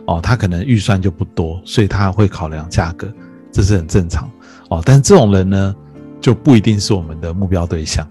[0.07, 3.13] 哦，他可能预算就不多，所以他会考量价格，
[3.51, 4.31] 这是很正常
[4.69, 4.83] 哦。
[4.85, 5.75] 但是这种人呢？
[6.21, 8.09] 就不一定是我们的目标对象，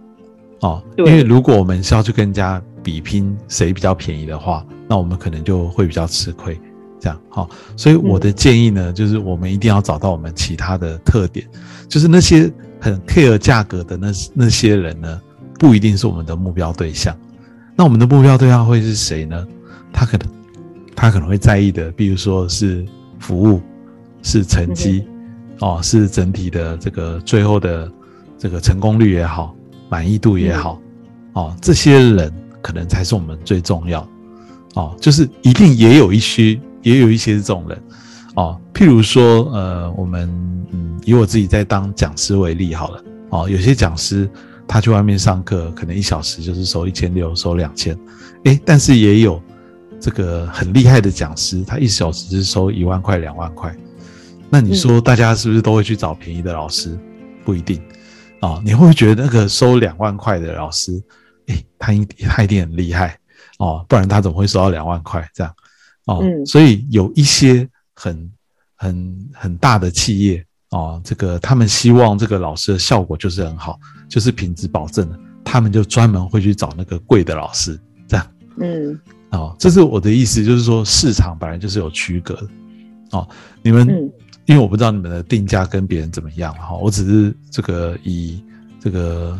[0.59, 6.55] 哦，因为如果我们是要去跟人家比拼谁比较便宜的话，那我们可能就会比较吃亏，
[6.99, 7.49] 这样好。
[7.75, 11.43] 所以我的建议呢，就是我们一定要找到我们其他的特点，
[11.89, 15.19] 就是那些很 care 价格的那那些人呢，
[15.57, 17.17] 不一定是我们的目标对象。
[17.75, 19.43] 那我们的目标对象会是谁呢？
[19.91, 20.27] 他可能
[20.95, 22.85] 他可能会在意的，比如说是
[23.19, 23.61] 服务，
[24.21, 25.03] 是成绩，
[25.59, 27.91] 哦，是整体的这个最后的。
[28.35, 29.55] 这个成功率也好，
[29.87, 30.77] 满意度也好，
[31.31, 32.29] 哦，这些人
[32.61, 34.05] 可能才是我们最重要，
[34.73, 37.81] 哦，就是一定也有一些，也有一些这种人，
[38.35, 40.29] 哦，譬如说，呃，我们
[40.73, 44.29] 嗯，以我自己在当讲师为例好了，哦，有些讲师
[44.67, 47.97] 他去外面上课，可能一小时就是收一千六，收两千，
[48.43, 49.41] 诶，但是也有
[50.03, 53.73] 这个很厉害的讲师，他一小时是收一万块、两万块，
[54.49, 56.99] 那你说大家是不是都会去找便宜的老师？
[57.45, 57.81] 不一定。
[58.41, 61.01] 哦，你会不会觉得那个收两万块的老师，
[61.47, 63.17] 诶，他一他一定很厉害
[63.59, 65.55] 哦，不然他怎么会收到两万块这样？
[66.07, 68.29] 哦，所以有一些很
[68.75, 73.79] 很很大的企业哦，这个他们希望这个老师的效果就是很好，
[74.09, 78.27] 就是品质保证的，他们就专门会去找那个贵的老师这样。
[78.59, 78.99] 嗯，
[79.33, 82.47] 哦，这是我的意思，就是说市场本来就是有区隔的。
[83.11, 83.27] 哦，
[83.61, 84.11] 你们。
[84.45, 88.43] 因为我不知道你们的定价跟别人怎么样哈，我只是这个以
[88.77, 89.39] 这个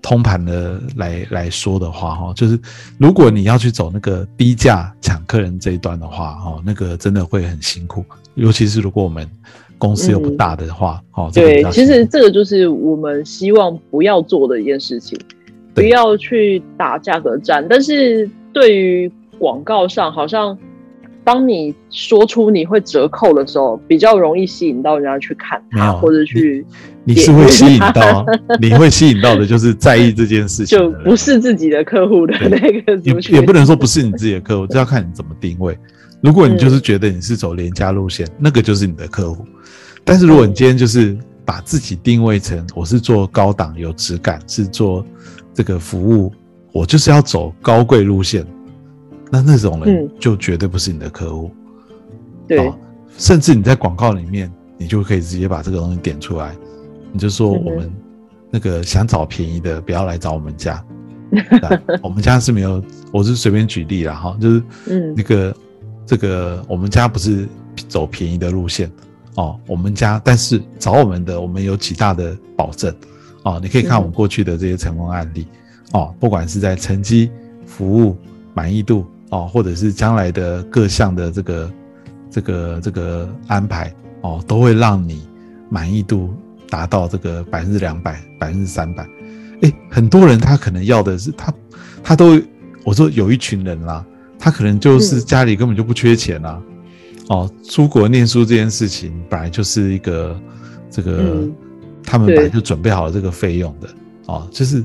[0.00, 2.58] 通盘的来来说的话哈，就是
[2.96, 8.02] 如果你要去走那个低价抢客人这一端的话哈，那个真的会很辛苦，
[8.36, 9.28] 尤其是如果我们
[9.76, 15.20] 公司又不大的话，哦，对，其实这个就是我们希望不要做的一件事情，
[15.74, 20.56] 不要去打价格战，但是对于广告上好像。
[21.24, 26.64] 当你说出你会折扣的时候，比较容易吸引到人家去看它，或者去
[27.04, 28.24] 你是会吸引到，
[28.58, 35.78] 你会吸引到的就是在意这件事情，就不是自己的客户的那个也也不能说不是你自己的客户，这要看你怎么定位。
[36.22, 39.44] 如果你就是觉得你是走廉价路线，那个就是你的客户。
[40.04, 41.14] 但是如果你今天就是
[41.44, 45.04] 把自己定位成我是做高档有质感，是做
[45.52, 46.32] 这个服务，
[46.72, 48.46] 我就是要走高贵路线。
[49.30, 51.50] 那那种人就绝对不是你的客户，
[52.46, 52.72] 对，
[53.16, 56.54] 甚至你在广告里面，你就可以直接把这个东西点出来，
[57.12, 57.92] 你就说我们
[58.50, 60.84] 那个想找便宜的，不要来找我们家，
[62.02, 65.56] 我们家是没有，我是随便举例了哈，就是嗯，那个
[66.06, 67.46] 这个我们家不是
[67.88, 68.90] 走便宜的路线。
[69.34, 72.92] 哦，我们家但是找我们的，我们有极大的保证。
[73.44, 75.46] 哦，你可以看我们过去的这些成功案例。
[75.92, 77.30] 哦，不管是在成绩、
[77.64, 78.16] 服务、
[78.52, 79.06] 满意度。
[79.30, 81.70] 哦，或者是将来的各项的这个、
[82.30, 85.28] 这个、这个安排哦，都会让你
[85.68, 86.34] 满意度
[86.70, 89.06] 达到这个百分之两百、百分之三百。
[89.62, 91.52] 哎，很多人他可能要的是他，
[92.02, 92.40] 他都
[92.84, 94.04] 我说有一群人啦，
[94.38, 96.62] 他可能就是家里根本就不缺钱啦。
[97.28, 100.40] 哦，出国念书这件事情本来就是一个
[100.90, 101.46] 这个，
[102.02, 103.88] 他们本来就准备好了这个费用的
[104.26, 104.82] 哦，就是。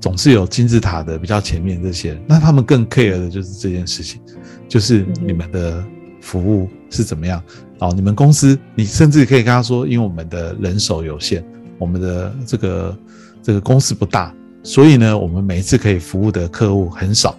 [0.00, 4.20] 总是有金字塔的比较前面这些，那他们更 care 的就是这件事情，
[4.68, 5.84] 就是你们的
[6.20, 7.42] 服务是怎么样
[7.80, 7.92] 哦？
[7.94, 11.44] 你们公司，你甚至可以跟他说，因为我们的人手有限，
[11.78, 12.98] 我们的这个
[13.42, 14.32] 这个公司不大，
[14.62, 17.36] 所以呢，我们每一次可以服务的客户很少，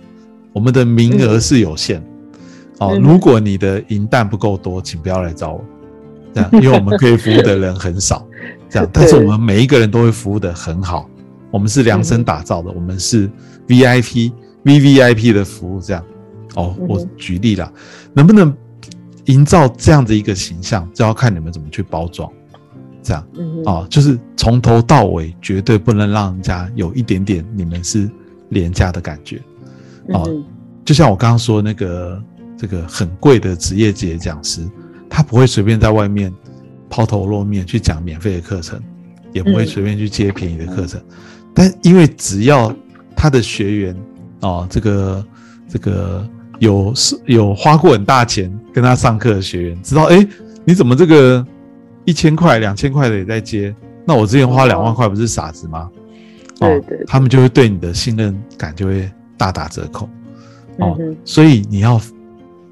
[0.51, 2.03] 我们的名额是有限
[2.79, 2.99] 哦。
[3.01, 5.63] 如果你的银弹不够多，请不要来找我，
[6.33, 8.27] 这样，因为我们可以服务的人很少，
[8.69, 11.09] 这样，但是我们每一个人都会服务的很好。
[11.51, 13.29] 我们是量身打造的，我们是
[13.67, 14.31] VIP、
[14.63, 16.03] VVIP 的服务，这样
[16.55, 16.75] 哦。
[16.87, 17.71] 我举例了，
[18.13, 18.55] 能不能
[19.25, 22.31] 营造这样的一个形象，就要看你们怎么去包装。
[23.01, 23.25] 这样
[23.65, 28.09] 啊，就是从头到尾绝对不能让人家有一点点你们是
[28.49, 29.41] 廉价的感觉
[30.09, 30.29] 哦。
[30.83, 32.21] 就像我刚刚说那个
[32.57, 34.69] 这个很贵的职业级讲师，
[35.09, 36.31] 他不会随便在外面
[36.89, 38.79] 抛头露面去讲免费的课程，
[39.31, 41.01] 也不会随便去接便宜的课程。
[41.53, 42.73] 但因为只要
[43.15, 43.95] 他的学员
[44.41, 45.25] 哦，这个
[45.67, 46.27] 这个
[46.59, 50.25] 有是有花过很大钱跟他上课的学员知道，哎，
[50.65, 51.45] 你怎么这个
[52.05, 53.75] 一千块、两千块的也在接？
[54.05, 55.89] 那我之前花两万块不是傻子吗？
[56.59, 60.09] 对对，他们就会对你的信任感就会大打折扣。
[60.79, 62.01] 哦，嗯所以你要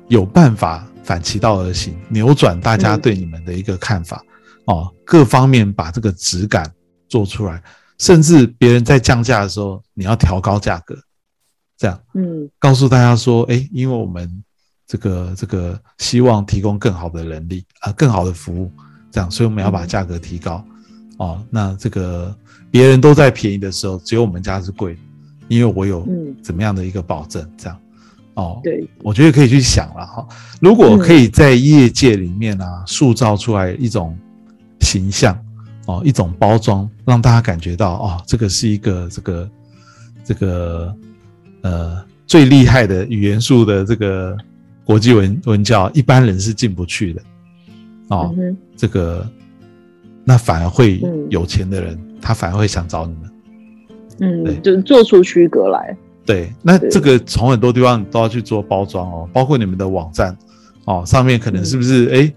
[0.08, 4.24] 有办法反其道而行，扭转大家对你们的一个看法。
[4.66, 6.70] 哦，各方面把这个质感
[7.08, 7.62] 做出来，
[7.98, 10.96] 甚至别人在降价的时候，你要调高价格，
[11.78, 14.44] 这样嗯告诉大家说，哎，因为我们
[14.86, 18.72] 这个这个希望提供更好的人力啊、更好的服务，
[19.12, 20.64] 这样，所以我们要把嗯价格提高。
[21.18, 22.36] 哦，那这个
[22.70, 24.96] 别人都在便宜的时候，只有我们家是贵，
[25.48, 27.80] 因为我有嗯，怎么样的一个保证，这样。
[28.36, 30.28] 哦，对，我觉得可以去想了哈。
[30.62, 34.16] 如果可以在业界里面啊，塑造出来一种
[34.82, 35.36] 形象
[35.88, 39.50] 哦，一种包装，让大家感觉到哦，这个是一个这个
[40.24, 40.96] 这个
[41.62, 44.38] 呃最厉害的语言术的这个
[44.84, 47.22] 国际文文教，一般人是进不去的
[48.10, 48.36] 哦。
[48.76, 49.26] 这个
[50.24, 53.32] 那反而会嗯有钱的人，他反而会想找你们。
[54.20, 55.96] 嗯，就是做出区隔来。
[56.26, 60.38] 对，那对这个从很多地方都要去做包装哦，包括你们的网站
[60.84, 62.34] 哦，上面可能是不是哎，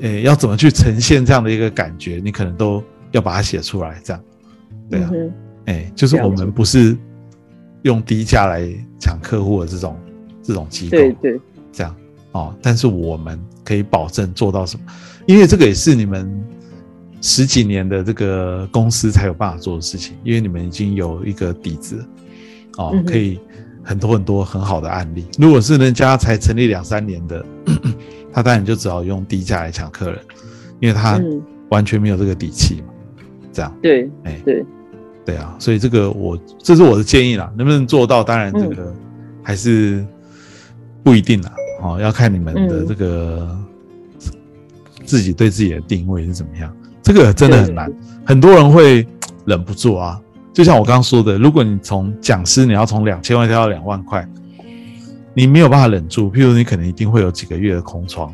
[0.00, 2.82] 诶、要怎么去呈现这样的一个感觉，你可能都
[3.12, 4.22] 要把它写出来，这样，
[4.90, 5.32] 对啊，嗯哼
[5.66, 6.96] 哎、就是我们不是
[7.82, 8.68] 用低价来
[9.00, 9.96] 抢客户的这种
[10.42, 11.40] 这种机构，对对，
[11.72, 11.94] 这样
[12.32, 14.84] 哦，但是我们可以保证做到什么？
[15.26, 16.30] 因为这个也是你们
[17.20, 22.04] 十几年的这个公司才有办法做的事情，因为你们已经有一个底子
[22.76, 23.40] 哦嗯，可以
[23.82, 25.26] 很多很多很好的案例。
[25.38, 27.44] 如果是人家才成立两三年的，
[28.36, 30.20] 他当然就只好用低价来抢客人，
[30.78, 32.88] 因为他嗯，完全没有这个底气嘛。
[33.50, 34.62] 这样，对哎，对，
[35.24, 38.94] 对啊，所以这个我这是我的建议啦，能不能做到，当然这个
[39.42, 40.04] 还是
[41.02, 43.58] 不一定啦，哦，要看你们的嗯这个
[45.06, 46.70] 自己对自己的定位是怎么样，
[47.02, 47.90] 这个真的很难，
[48.22, 49.06] 很多人会
[49.46, 50.20] 忍不住啊。
[50.52, 54.28] 就像我刚刚说的，如果你从讲师你要从两千万跳到两万块，
[55.36, 58.32] 你没有办法忍住，譬如你可能一定会有几个月的空窗，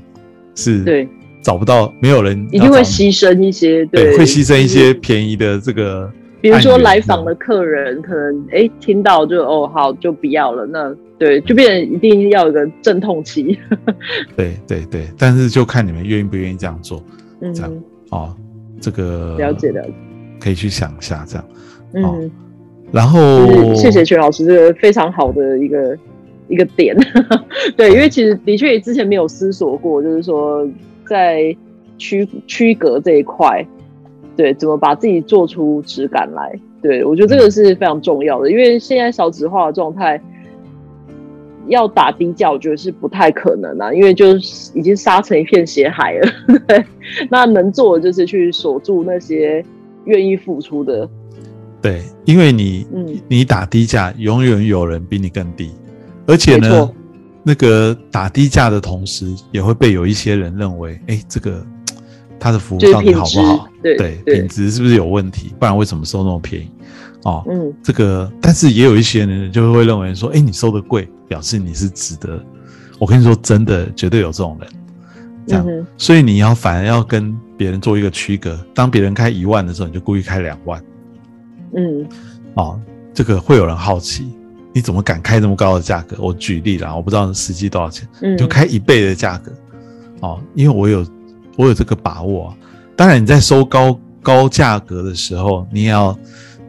[0.55, 1.09] 是对，
[1.43, 6.09] 找不到，没有人一定会牺牲一些，对，会牺牲一些便宜的这个，
[6.41, 13.59] 比如说来访的客人，可能哎听到就哦好就不要了，那对就变成一定要有一个阵痛期。
[14.37, 17.03] 对对对，但是就看你们愿意不愿意这样做
[17.41, 17.73] 嗯这样
[18.11, 18.37] 哦。
[18.81, 19.95] 这个了解了解，
[20.41, 21.45] 可以去想一下这样。
[21.95, 22.31] 嗯，
[22.91, 25.97] 然后就是谢谢全老师这个非常好的一个
[26.53, 26.95] 一个点。
[27.77, 30.69] 对，因为其实的确之前没有思索过，就是说
[31.09, 31.57] 在
[31.99, 33.67] 区区隔这一块，
[34.37, 36.53] 对，怎么把自己做出质感来。
[36.83, 40.21] 对我觉得这个是非常重要的，因为现在少纸化的状态。
[41.69, 46.29] 要打低价，我觉得是不太可能啊，因为就是已经杀成一片血海了。
[46.67, 46.85] 对，
[47.31, 49.65] 那能做的就是去锁住那些
[50.05, 51.09] 愿意付出的。
[51.81, 55.71] 对，因为你、嗯你打低价，永远有人比你更低，
[56.33, 56.91] 而且呢，
[57.43, 61.65] 那个打低价的同时，也会被有一些人认为，哎，这个
[62.41, 63.69] 他的服务到底好不好？
[63.83, 65.53] 对对，品质是不是有问题？
[65.59, 66.71] 不然为什么收那么便宜？
[67.25, 72.43] 哦，嗯，这个，但是也有一些人就会认为说，哎，你收的贵，表示你是值得。
[72.99, 74.69] 我跟你说，真的绝对有这种人，
[75.47, 78.59] 这样，嗯所以你要反而要跟别人做一个区隔。
[78.75, 80.83] 当别人开一万的时候，你就故意开两万，
[81.77, 82.07] 嗯
[82.55, 82.81] 哦，
[83.13, 84.33] 这个会有人好奇，
[84.73, 86.17] 你怎么敢开这么高的价格？
[86.19, 89.53] 我举例啦，我不知道实际多少钱，嗯，就开一倍的价格，
[90.21, 91.07] 哦，因为我有
[91.57, 92.57] 我有这个把握、啊。
[92.97, 96.17] 当然，你在收高高价格的时候，你也要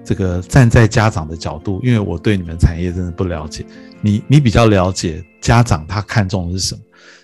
[0.04, 3.66] 这个站在家长的角度，因为我对你们产业真的不了解，
[4.02, 6.82] 你你比较了解家长他看重的是什么，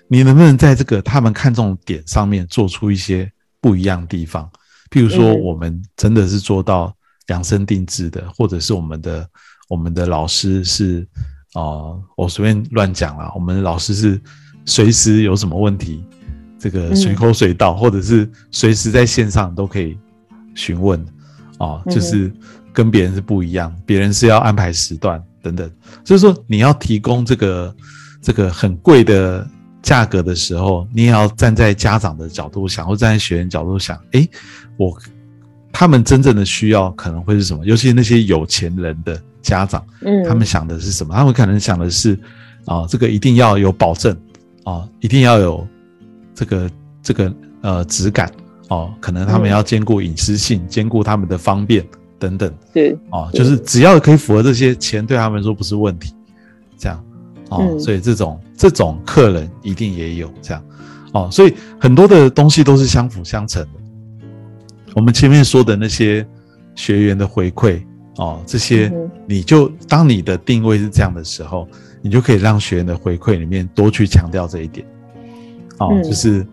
[0.08, 4.50] 你能不能在这个他们看重的点上面做出一些不一样的地方？
[4.92, 6.94] 譬如说，嗯我们真的是做到
[7.28, 9.28] 量身定制的，或者是我们的
[9.70, 11.08] 我们的老师是
[11.54, 14.20] 啊、呃我随便乱讲啦，我们的老师是
[14.66, 16.04] 随时有什么问题，
[16.60, 16.96] 这个嗯。
[16.96, 19.98] 随口随到，或者是随时在线上都可以
[20.54, 21.00] 询问
[21.60, 21.94] 哦，嗯。
[21.94, 22.30] 哼就是
[22.74, 25.72] 跟别人是不一样，别人是要安排时段等等，
[26.04, 27.76] 所以说你要提供这个
[28.22, 29.48] 这个很贵的
[29.82, 34.30] 价格的时候，你也要站在家长的角度想，或站在学员角度想，诶，
[34.78, 34.98] 我
[35.72, 37.66] 他们真正的需要可能会是什么？
[37.66, 41.14] 尤其那些有钱人的家长，嗯，他们想的是什么？
[41.14, 42.18] 他们可能想的是
[42.66, 44.16] 啊，这个一定要有保证
[44.64, 45.68] 啊，一定要有
[46.36, 46.72] 这个
[47.02, 48.32] 这个呃质感
[48.70, 51.86] 哦，可能他们嗯要兼顾隐私性，兼顾他们的方便
[52.18, 56.14] 等等对，哦，对就是只要可以符合这些，钱对他们来说不是问题，
[56.78, 57.04] 这样
[57.50, 60.64] 哦，嗯所以这种这种客人一定也有这样
[61.14, 63.70] 哦，所以很多的东西都是相辅相成的。
[64.96, 66.26] 我们前面说的那些
[66.76, 67.82] 学员的回馈
[68.20, 68.92] 哦，这些
[69.26, 71.66] 你就当你的定位是这样的时候，
[72.02, 74.86] 你就可以让学员的回馈里面多去强调这一点。
[75.80, 76.46] 哦，就是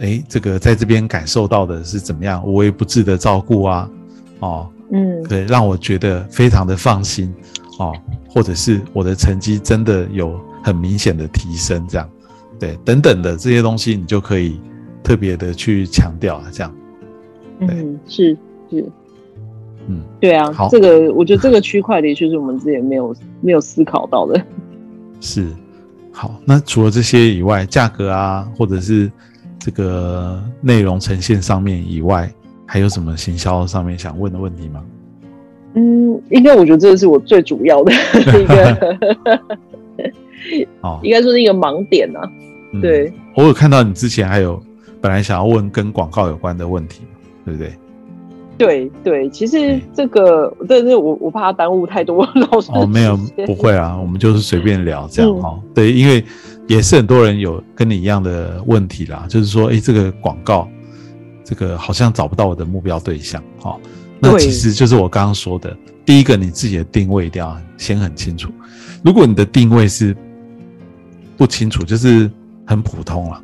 [0.00, 3.90] 哎，这个在这边感受到的是怎么样无微不至的照顾啊，
[4.38, 7.30] 哦，嗯，对，让我觉得非常的放心
[7.78, 7.94] 哦，
[8.30, 12.08] 或者是我的成绩真的有很明显的提升，这样，
[12.58, 14.58] 对，等等的这些东西，你就可以
[15.02, 16.74] 特别的去强调啊，这样。
[17.58, 18.34] 嗯，是
[18.70, 18.90] 是，
[19.90, 24.40] 嗯，对啊，这个我觉得这个区块的确是我们之前没有没有思考到的。
[25.20, 25.48] 是，
[26.12, 29.10] 好，那除了这些以外，价格啊，或者是
[29.58, 32.32] 这个内容呈现上面以外，
[32.64, 34.84] 还有什么行销上面想问的问题吗？
[35.74, 37.92] 嗯，应该我觉得这个是我最主要的
[38.40, 38.98] 一个，
[40.82, 42.22] 哦， 应该说是一个盲点啊。
[42.80, 44.62] 对，我有看到你之前还有
[45.00, 47.02] 本来想要问跟广告有关的问题。
[47.42, 47.72] 对不对？
[48.60, 52.70] 对对，其实这个，但是我我怕他耽误太多 老师。
[52.74, 55.58] 哦，没有，不会啊，我们就是随便聊这样哈。
[55.74, 56.22] 对，因为
[56.68, 60.68] 也是很多人有跟你一样的问题啦，就是说，哎，这个广告，
[61.42, 63.42] 这个好像找不到我的目标对象。
[63.60, 63.78] 哈，
[64.20, 68.50] 那其实就是我刚刚说的，第一个，你自己的定位一定要先很清楚。
[69.02, 70.14] 如果你的定位是
[71.38, 72.30] 不清楚，就是
[72.66, 73.42] 很普通了，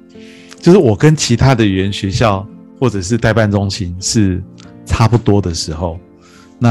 [0.61, 2.47] 就是我跟其他的语言学校。
[2.79, 4.45] 或者是代办中心是
[4.87, 5.99] 差不多的时候，
[6.59, 6.71] 那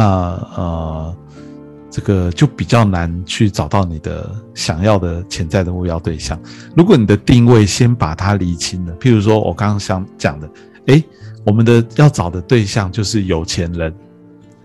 [0.56, 1.16] 呃，
[1.92, 6.40] 这个就比较难去找到你的想要的潜在的目标对象。
[6.76, 10.50] 如果你的定位先把它理清了，譬如说我刚刚想讲的，
[10.88, 11.04] 诶，
[11.46, 13.94] 我们的要找的对象就是有钱人，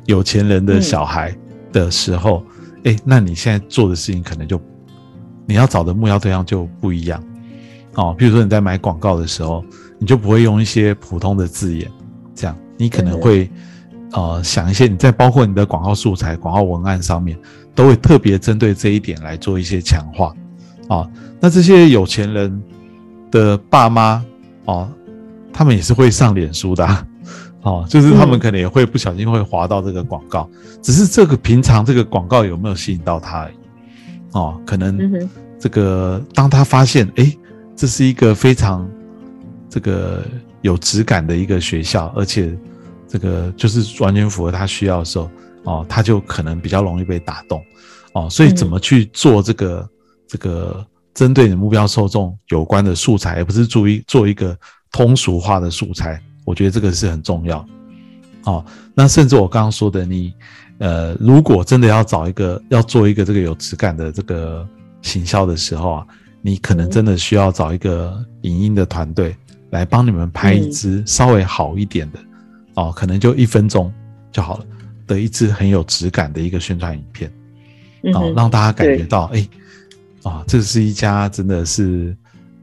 [0.07, 1.37] 有钱人的小孩
[1.73, 2.43] 的时候，
[2.85, 4.59] 诶，那你现在做的事情可能就
[5.45, 7.23] 你要找的目标对象就不一样
[7.97, 8.17] 哦。
[8.19, 9.65] 譬如说你在买广告的时候。
[10.03, 11.87] 你就不会用一些普通的字眼，
[12.35, 13.51] 这样你可能会，
[14.13, 17.39] 呃，想一些你在包括你的广告素材、广告文案上面，
[17.75, 20.35] 都会特别针对这一点来做一些强化，
[20.89, 21.07] 啊，
[21.39, 22.63] 那这些有钱人
[23.31, 24.25] 的爸妈，
[24.65, 24.89] 哦，
[25.53, 27.07] 他们也是会上脸书的，
[27.61, 30.49] 哦，就是他们可能也会不小心会滑到这个广告，
[30.81, 33.55] 只是这个平常这个广告有没有吸引到他而已，
[34.33, 34.99] 哦，可能
[35.59, 37.31] 这个当他发现，哎，
[37.77, 38.89] 这是一个非常。
[39.73, 40.25] 这个
[40.63, 42.57] 有质感的一个学校，而且
[43.09, 45.31] 这个就是完全符合他需要的时候，
[45.65, 47.63] 哦，他就可能比较容易被打动，
[48.13, 49.91] 哦，所以怎么去做这个
[50.29, 54.57] 这个针对你目标受众有关的素材，而不是注意做一个
[54.93, 57.67] 通俗化的素材，我觉得这个是很重要，
[58.45, 60.33] 哦，那甚至我刚刚说的，你
[60.79, 64.67] 呃，如果真的要找一个要做一个这个有质感的这个
[65.03, 66.07] 行销的时候啊，
[66.43, 69.37] 你可能真的需要找一个影音的团队。
[69.71, 72.19] 来帮你们拍一支稍微好一点的，
[72.75, 73.93] 哦，可能就一分钟
[74.33, 74.67] 就好了
[75.07, 77.33] 的一支很有质感的一个宣传影片，
[78.15, 79.49] 哦，让大家感觉到，哎，
[80.23, 82.17] 啊，这是一家真的是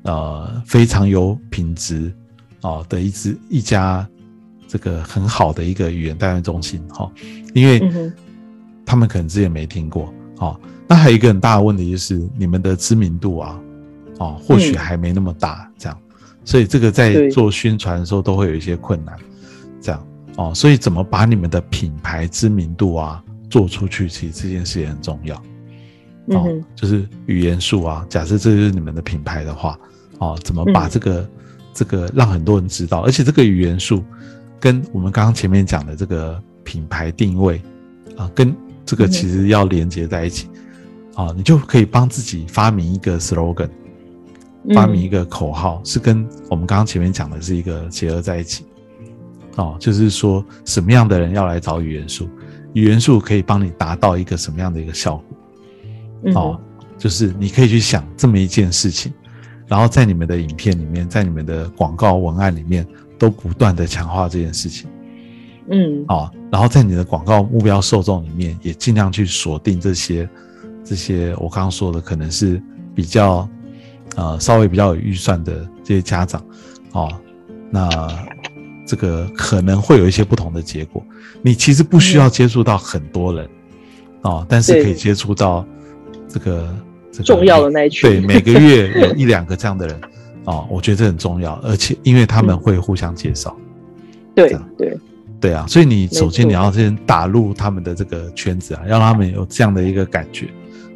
[0.03, 2.13] 呃非常有品质
[2.61, 4.07] 哦的一支一家
[4.67, 7.09] 这个很好的一个语言代办中心，哈，
[7.53, 7.81] 因为
[8.85, 13.59] 他们可能之前没听过，哦，那还有一个很大的问题就是你们的知名度啊，
[14.19, 15.97] 哦，或许还没那么大，这样。
[16.47, 19.13] 所以这个在做宣传的时候都会有一些困难，
[19.81, 20.07] 这样。
[20.37, 25.35] 哦，所以怎么把你们的品牌知名度啊做出去，其实这件事也很重要，
[26.27, 28.05] 哦，就是语言术啊。
[28.07, 29.77] 假设这就是你们的品牌的话，
[30.19, 31.29] 哦，怎么把这个
[31.73, 34.01] 这个让很多人知道，而且这个语言术
[34.57, 37.61] 跟我们刚刚前面讲的这个品牌定位
[38.15, 40.47] 啊，跟这个其实要连接在一起，
[41.13, 43.69] 啊，你就可以帮自己发明一个 slogan。
[44.73, 48.65] 发明一个口号，是跟我们刚刚前面讲的是一个结合在一起，
[49.55, 52.27] 哦，就是说什么样的人要来找语言术，
[52.73, 55.21] 语言术可以帮你达到一个什么样的一个效
[56.23, 56.59] 果，哦，
[56.97, 59.13] 就是你可以去想这么一件事情，
[59.67, 62.85] 然后在你们的影片里面，在你们的广告文案里面，
[63.17, 64.89] 都不断的强化这件事情，
[65.71, 70.29] 嗯，哦，然后在你的广告目标受众里面，也尽量去锁定这些
[70.83, 72.61] 这些我刚刚说的，可能是
[72.93, 73.47] 比较。
[74.15, 76.43] 呃，稍微比较有预算的这些家长，
[76.91, 77.11] 哦，
[77.69, 77.87] 那
[78.85, 81.03] 这个可能会有一些不同的结果。
[81.43, 83.47] 你其实不需要接触到很多人，
[84.21, 85.63] 哦，但是可以接触到
[86.27, 86.75] 这个
[87.11, 88.09] 这个重要的那一群。
[88.09, 90.01] 对， 每个月有一两个这样的人，
[90.45, 93.55] 哦，我觉得这很重要，而且因为他们会互相介绍。
[94.33, 94.97] 对对
[95.39, 100.47] 对啊，所以你首先你要先打入他们的这个圈子啊，让他们有这样的一个感觉，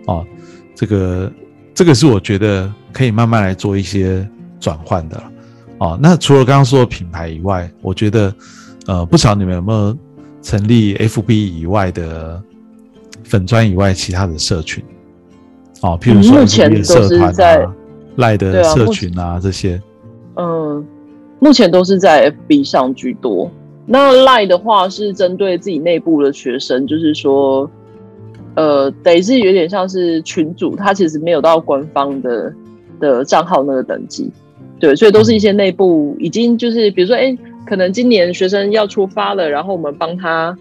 [0.07, 0.25] 哦，
[0.73, 1.31] 这个。
[1.73, 4.27] 这个是我觉得可以慢慢来做一些
[4.59, 5.23] 转换的，
[5.79, 8.33] 哦，那除了刚刚说的品牌以外，我觉得
[8.87, 9.97] 呃，不晓得你们有没有
[10.41, 12.41] 成立 FB 以外的
[13.23, 14.83] 粉砖以外其他的社群？
[15.81, 17.73] 哦，譬如说目前的社都是团在啊、
[18.17, 19.81] 赖的社群啊这些。
[20.35, 20.85] 嗯，
[21.39, 23.49] 目前都是在 FB 上居多。
[23.85, 27.69] 那 Line 的话是针对自己内部的学生，就是说，
[28.55, 32.53] 呃，等于是有点像是群主，他其实没有到官方的
[32.99, 34.29] 的账号那个等级，
[34.79, 40.57] 对，所以都是一些内部已经就是，比如说，哎、可能今年学生要出发了，然后我们帮他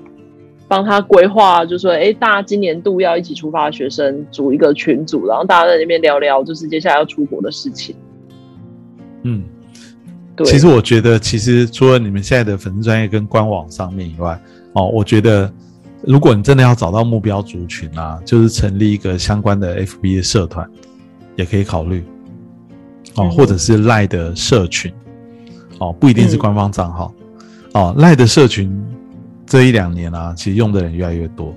[0.69, 7.97] 帮他规划，就说，哎、大家今年度要一起出发的学生组一个群组，然后大家在那边聊聊，就是接下来要出国的事情。
[9.25, 9.43] 嗯，
[10.37, 14.41] 对，其实我觉得，其实除了你们现在的粉丝专业跟官网上面以外，
[14.75, 15.53] 哦，我觉得
[16.03, 20.69] 如果你真的要找到目标族群啊，就是成立一个相关的 FB 的社团，
[21.37, 22.05] 也可以考虑
[23.17, 23.31] 哦，嗯。
[23.31, 24.93] 或者是赖的社群
[25.79, 27.15] 哦，不一定是嗯官方账号、
[27.75, 28.71] 哦，赖的社群
[29.47, 31.55] 这一两年啊，其实用的人越来越多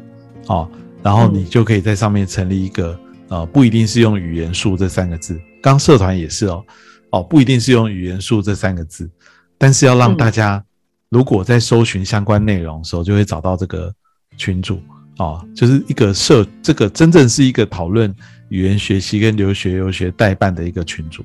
[0.47, 0.69] 哦，
[1.01, 1.33] 然后嗯。
[1.35, 6.63] 你就可以在上面成立一个呃，不一定是用语言术这三个字，刚社团也是哦。
[7.11, 9.09] 哦，不一定是用语言术这三个字，
[9.57, 10.17] 但是要让嗯。
[10.17, 10.63] 大家
[11.09, 13.93] 如果在搜寻相关内容的时候，就会找到这个
[14.37, 14.81] 群组
[15.17, 18.13] 哦，就是一个社，这个真正是一个讨论
[18.49, 21.23] 语言学习跟留学游学代办的一个群组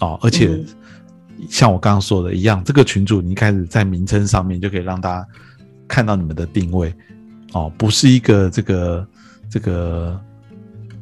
[0.00, 0.66] 哦，而且嗯
[1.48, 5.26] 像我刚刚说的一样，这个群组你一开始在名称上面就可以让大家
[5.88, 6.94] 看到你们的定位
[7.52, 9.08] 哦，不是一个这个
[9.48, 10.20] 这个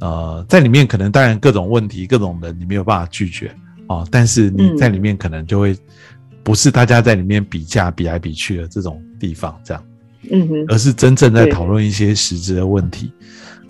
[0.01, 3.55] 呃，在里面可能当然各种问题、各种人你没有办法拒绝。
[3.89, 5.75] 哦，但是你嗯在里面可能就会
[6.45, 9.83] 不是大家在里面比价比来比去的这种地方，这样，
[10.31, 13.13] 嗯哼，而是真正在讨论一些实质的问题，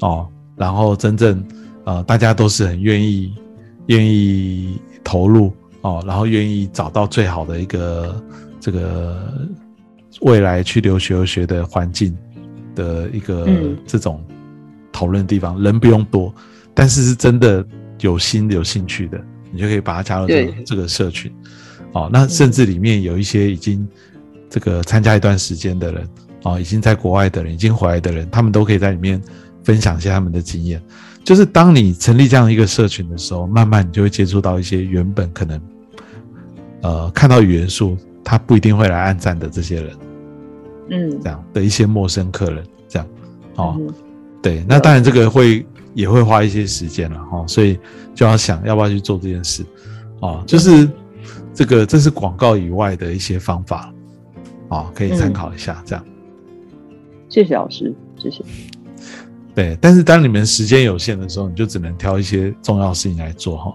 [0.01, 0.26] 哦，
[0.57, 1.44] 然后真正
[1.84, 3.34] 呃大家都是很愿意
[3.86, 8.22] 愿意投入哦，然后愿意找到最好的一个
[8.61, 9.32] 这个
[10.22, 12.16] 未来去留学留学的环境
[12.74, 13.76] 的一个嗯。
[13.86, 14.24] 这种
[14.90, 16.34] 讨论的地方，人不用多，
[16.74, 17.64] 但是是真的
[18.01, 19.20] 有心有兴趣的。
[19.51, 21.32] 你就可以把它加入这个这个社群，
[21.92, 23.88] 哦，那甚至里面有一些已经
[24.51, 26.09] 这个参加一段时间的人，
[26.45, 29.20] 哦，已经在国外的人，已经回来的人，他们都可以在里面
[29.64, 30.82] 分享一些他们的经验。
[31.24, 35.61] 就是当你成立这样一个社群的时候，慢慢你就会接触到一些原本可能
[36.80, 39.97] 呃看到语言数他不一定会来按赞的这些人，
[40.91, 43.09] 嗯这样的一些陌生客人，这样
[43.57, 43.95] 哦，嗯
[44.41, 47.78] 对，那当然这个会也会花一些时间了哈，所以
[48.14, 49.66] 就要想要不要去做这件事
[50.20, 50.89] 哦，就是
[51.53, 53.93] 这个这是广告以外的一些方法
[54.68, 56.03] 哦，可以参考一下这样。
[57.29, 58.43] 谢谢老师，谢谢。
[59.55, 63.72] 对，但是当你们时间有限的时候，你就只能挑一些重要事情来做哈，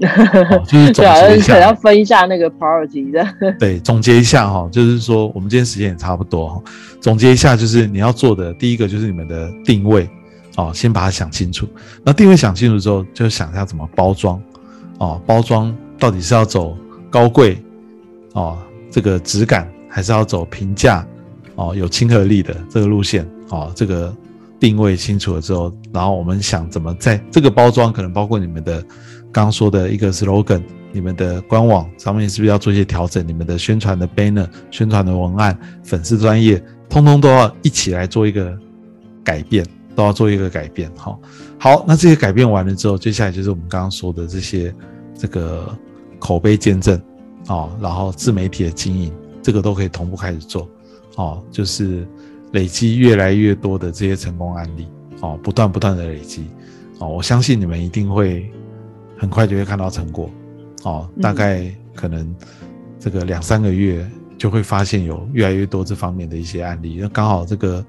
[0.51, 3.27] 哦就是总 结一可能要，分一下那个 priority 的。
[3.59, 6.61] 对，总结一下哈，就是说我们今天时间也差不多哈，
[7.01, 10.09] 总结一下就是你要做的第一个就是你们的定位
[10.55, 11.67] 哦，先把它想清楚。
[12.01, 14.41] 那定位想清楚之后，就想一下怎么包装
[14.99, 16.77] 哦，包装到底是要走
[17.09, 17.61] 高贵
[18.31, 18.57] 哦
[18.89, 21.05] 这个质感，还是要走平价
[21.55, 24.11] 哦有亲和力的这个路线哦，这个
[24.59, 28.83] 定位清楚了之后，然后我们想怎么在这个包装可能包括你们的
[29.31, 33.25] 刚说的一个 slogan，你们的官网上面是不是要做一些调整？
[33.27, 38.57] 你们的宣传的 banner、宣传的文案、粉丝专业，通通都要一起来做一个
[39.23, 39.63] 改变，
[39.95, 40.91] 都要做一个改变。
[40.97, 41.19] 好，
[41.59, 44.73] 好，那这些改变完了之后，接下来就是我们刚刚说的这些
[45.15, 45.77] 这个
[46.17, 46.99] 口碑见证
[47.49, 50.67] 哦，然后自媒体的经营，这个都可以同步开始做
[51.17, 52.07] 哦，就是
[52.53, 54.87] 累积越来越多的这些成功案例
[55.21, 56.47] 哦，不断不断的累积。
[56.99, 58.51] 哦，我相信你们一定会
[59.17, 60.29] 很快就会看到成果。
[60.83, 61.21] 哦，嗯。
[61.21, 62.33] 大概可能
[62.99, 67.85] 这个两三个月就会发现有越来越多这方面的一些案例，那刚好这个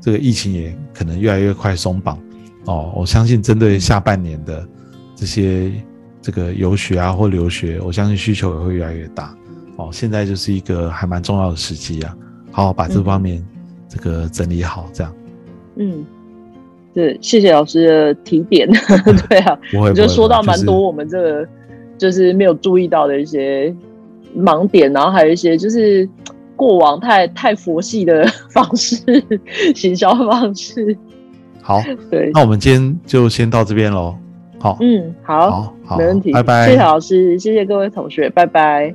[0.00, 2.18] 这个疫情也可能越来越快松绑。
[2.64, 4.68] 哦，我相信针对下半年的
[5.14, 5.72] 这些
[6.20, 9.34] 这个游学啊或留学，我相信需求也会越来越大。
[9.76, 12.16] 哦，现在就是一个还蛮重要的时机啊，
[12.50, 13.42] 好好把这方面
[13.98, 15.12] 这个整理好，这样
[15.76, 16.04] 嗯，
[16.94, 18.68] 对，谢谢老师的提点。
[19.28, 20.58] 对啊，我觉得不会说到蛮。
[20.64, 21.48] 多我们这个
[21.96, 23.74] 就是没有注意到的一些
[24.36, 26.08] 盲点，然后还有一些就是
[26.56, 28.96] 过往太太佛系的方式，
[29.74, 30.96] 行销方式。
[31.60, 34.16] 好， 对，那我们今天就先到这边喽。
[34.58, 38.92] 好，嗯，好，好，好，没问题，拜拜，谢谢老师，谢谢各位同学，拜拜。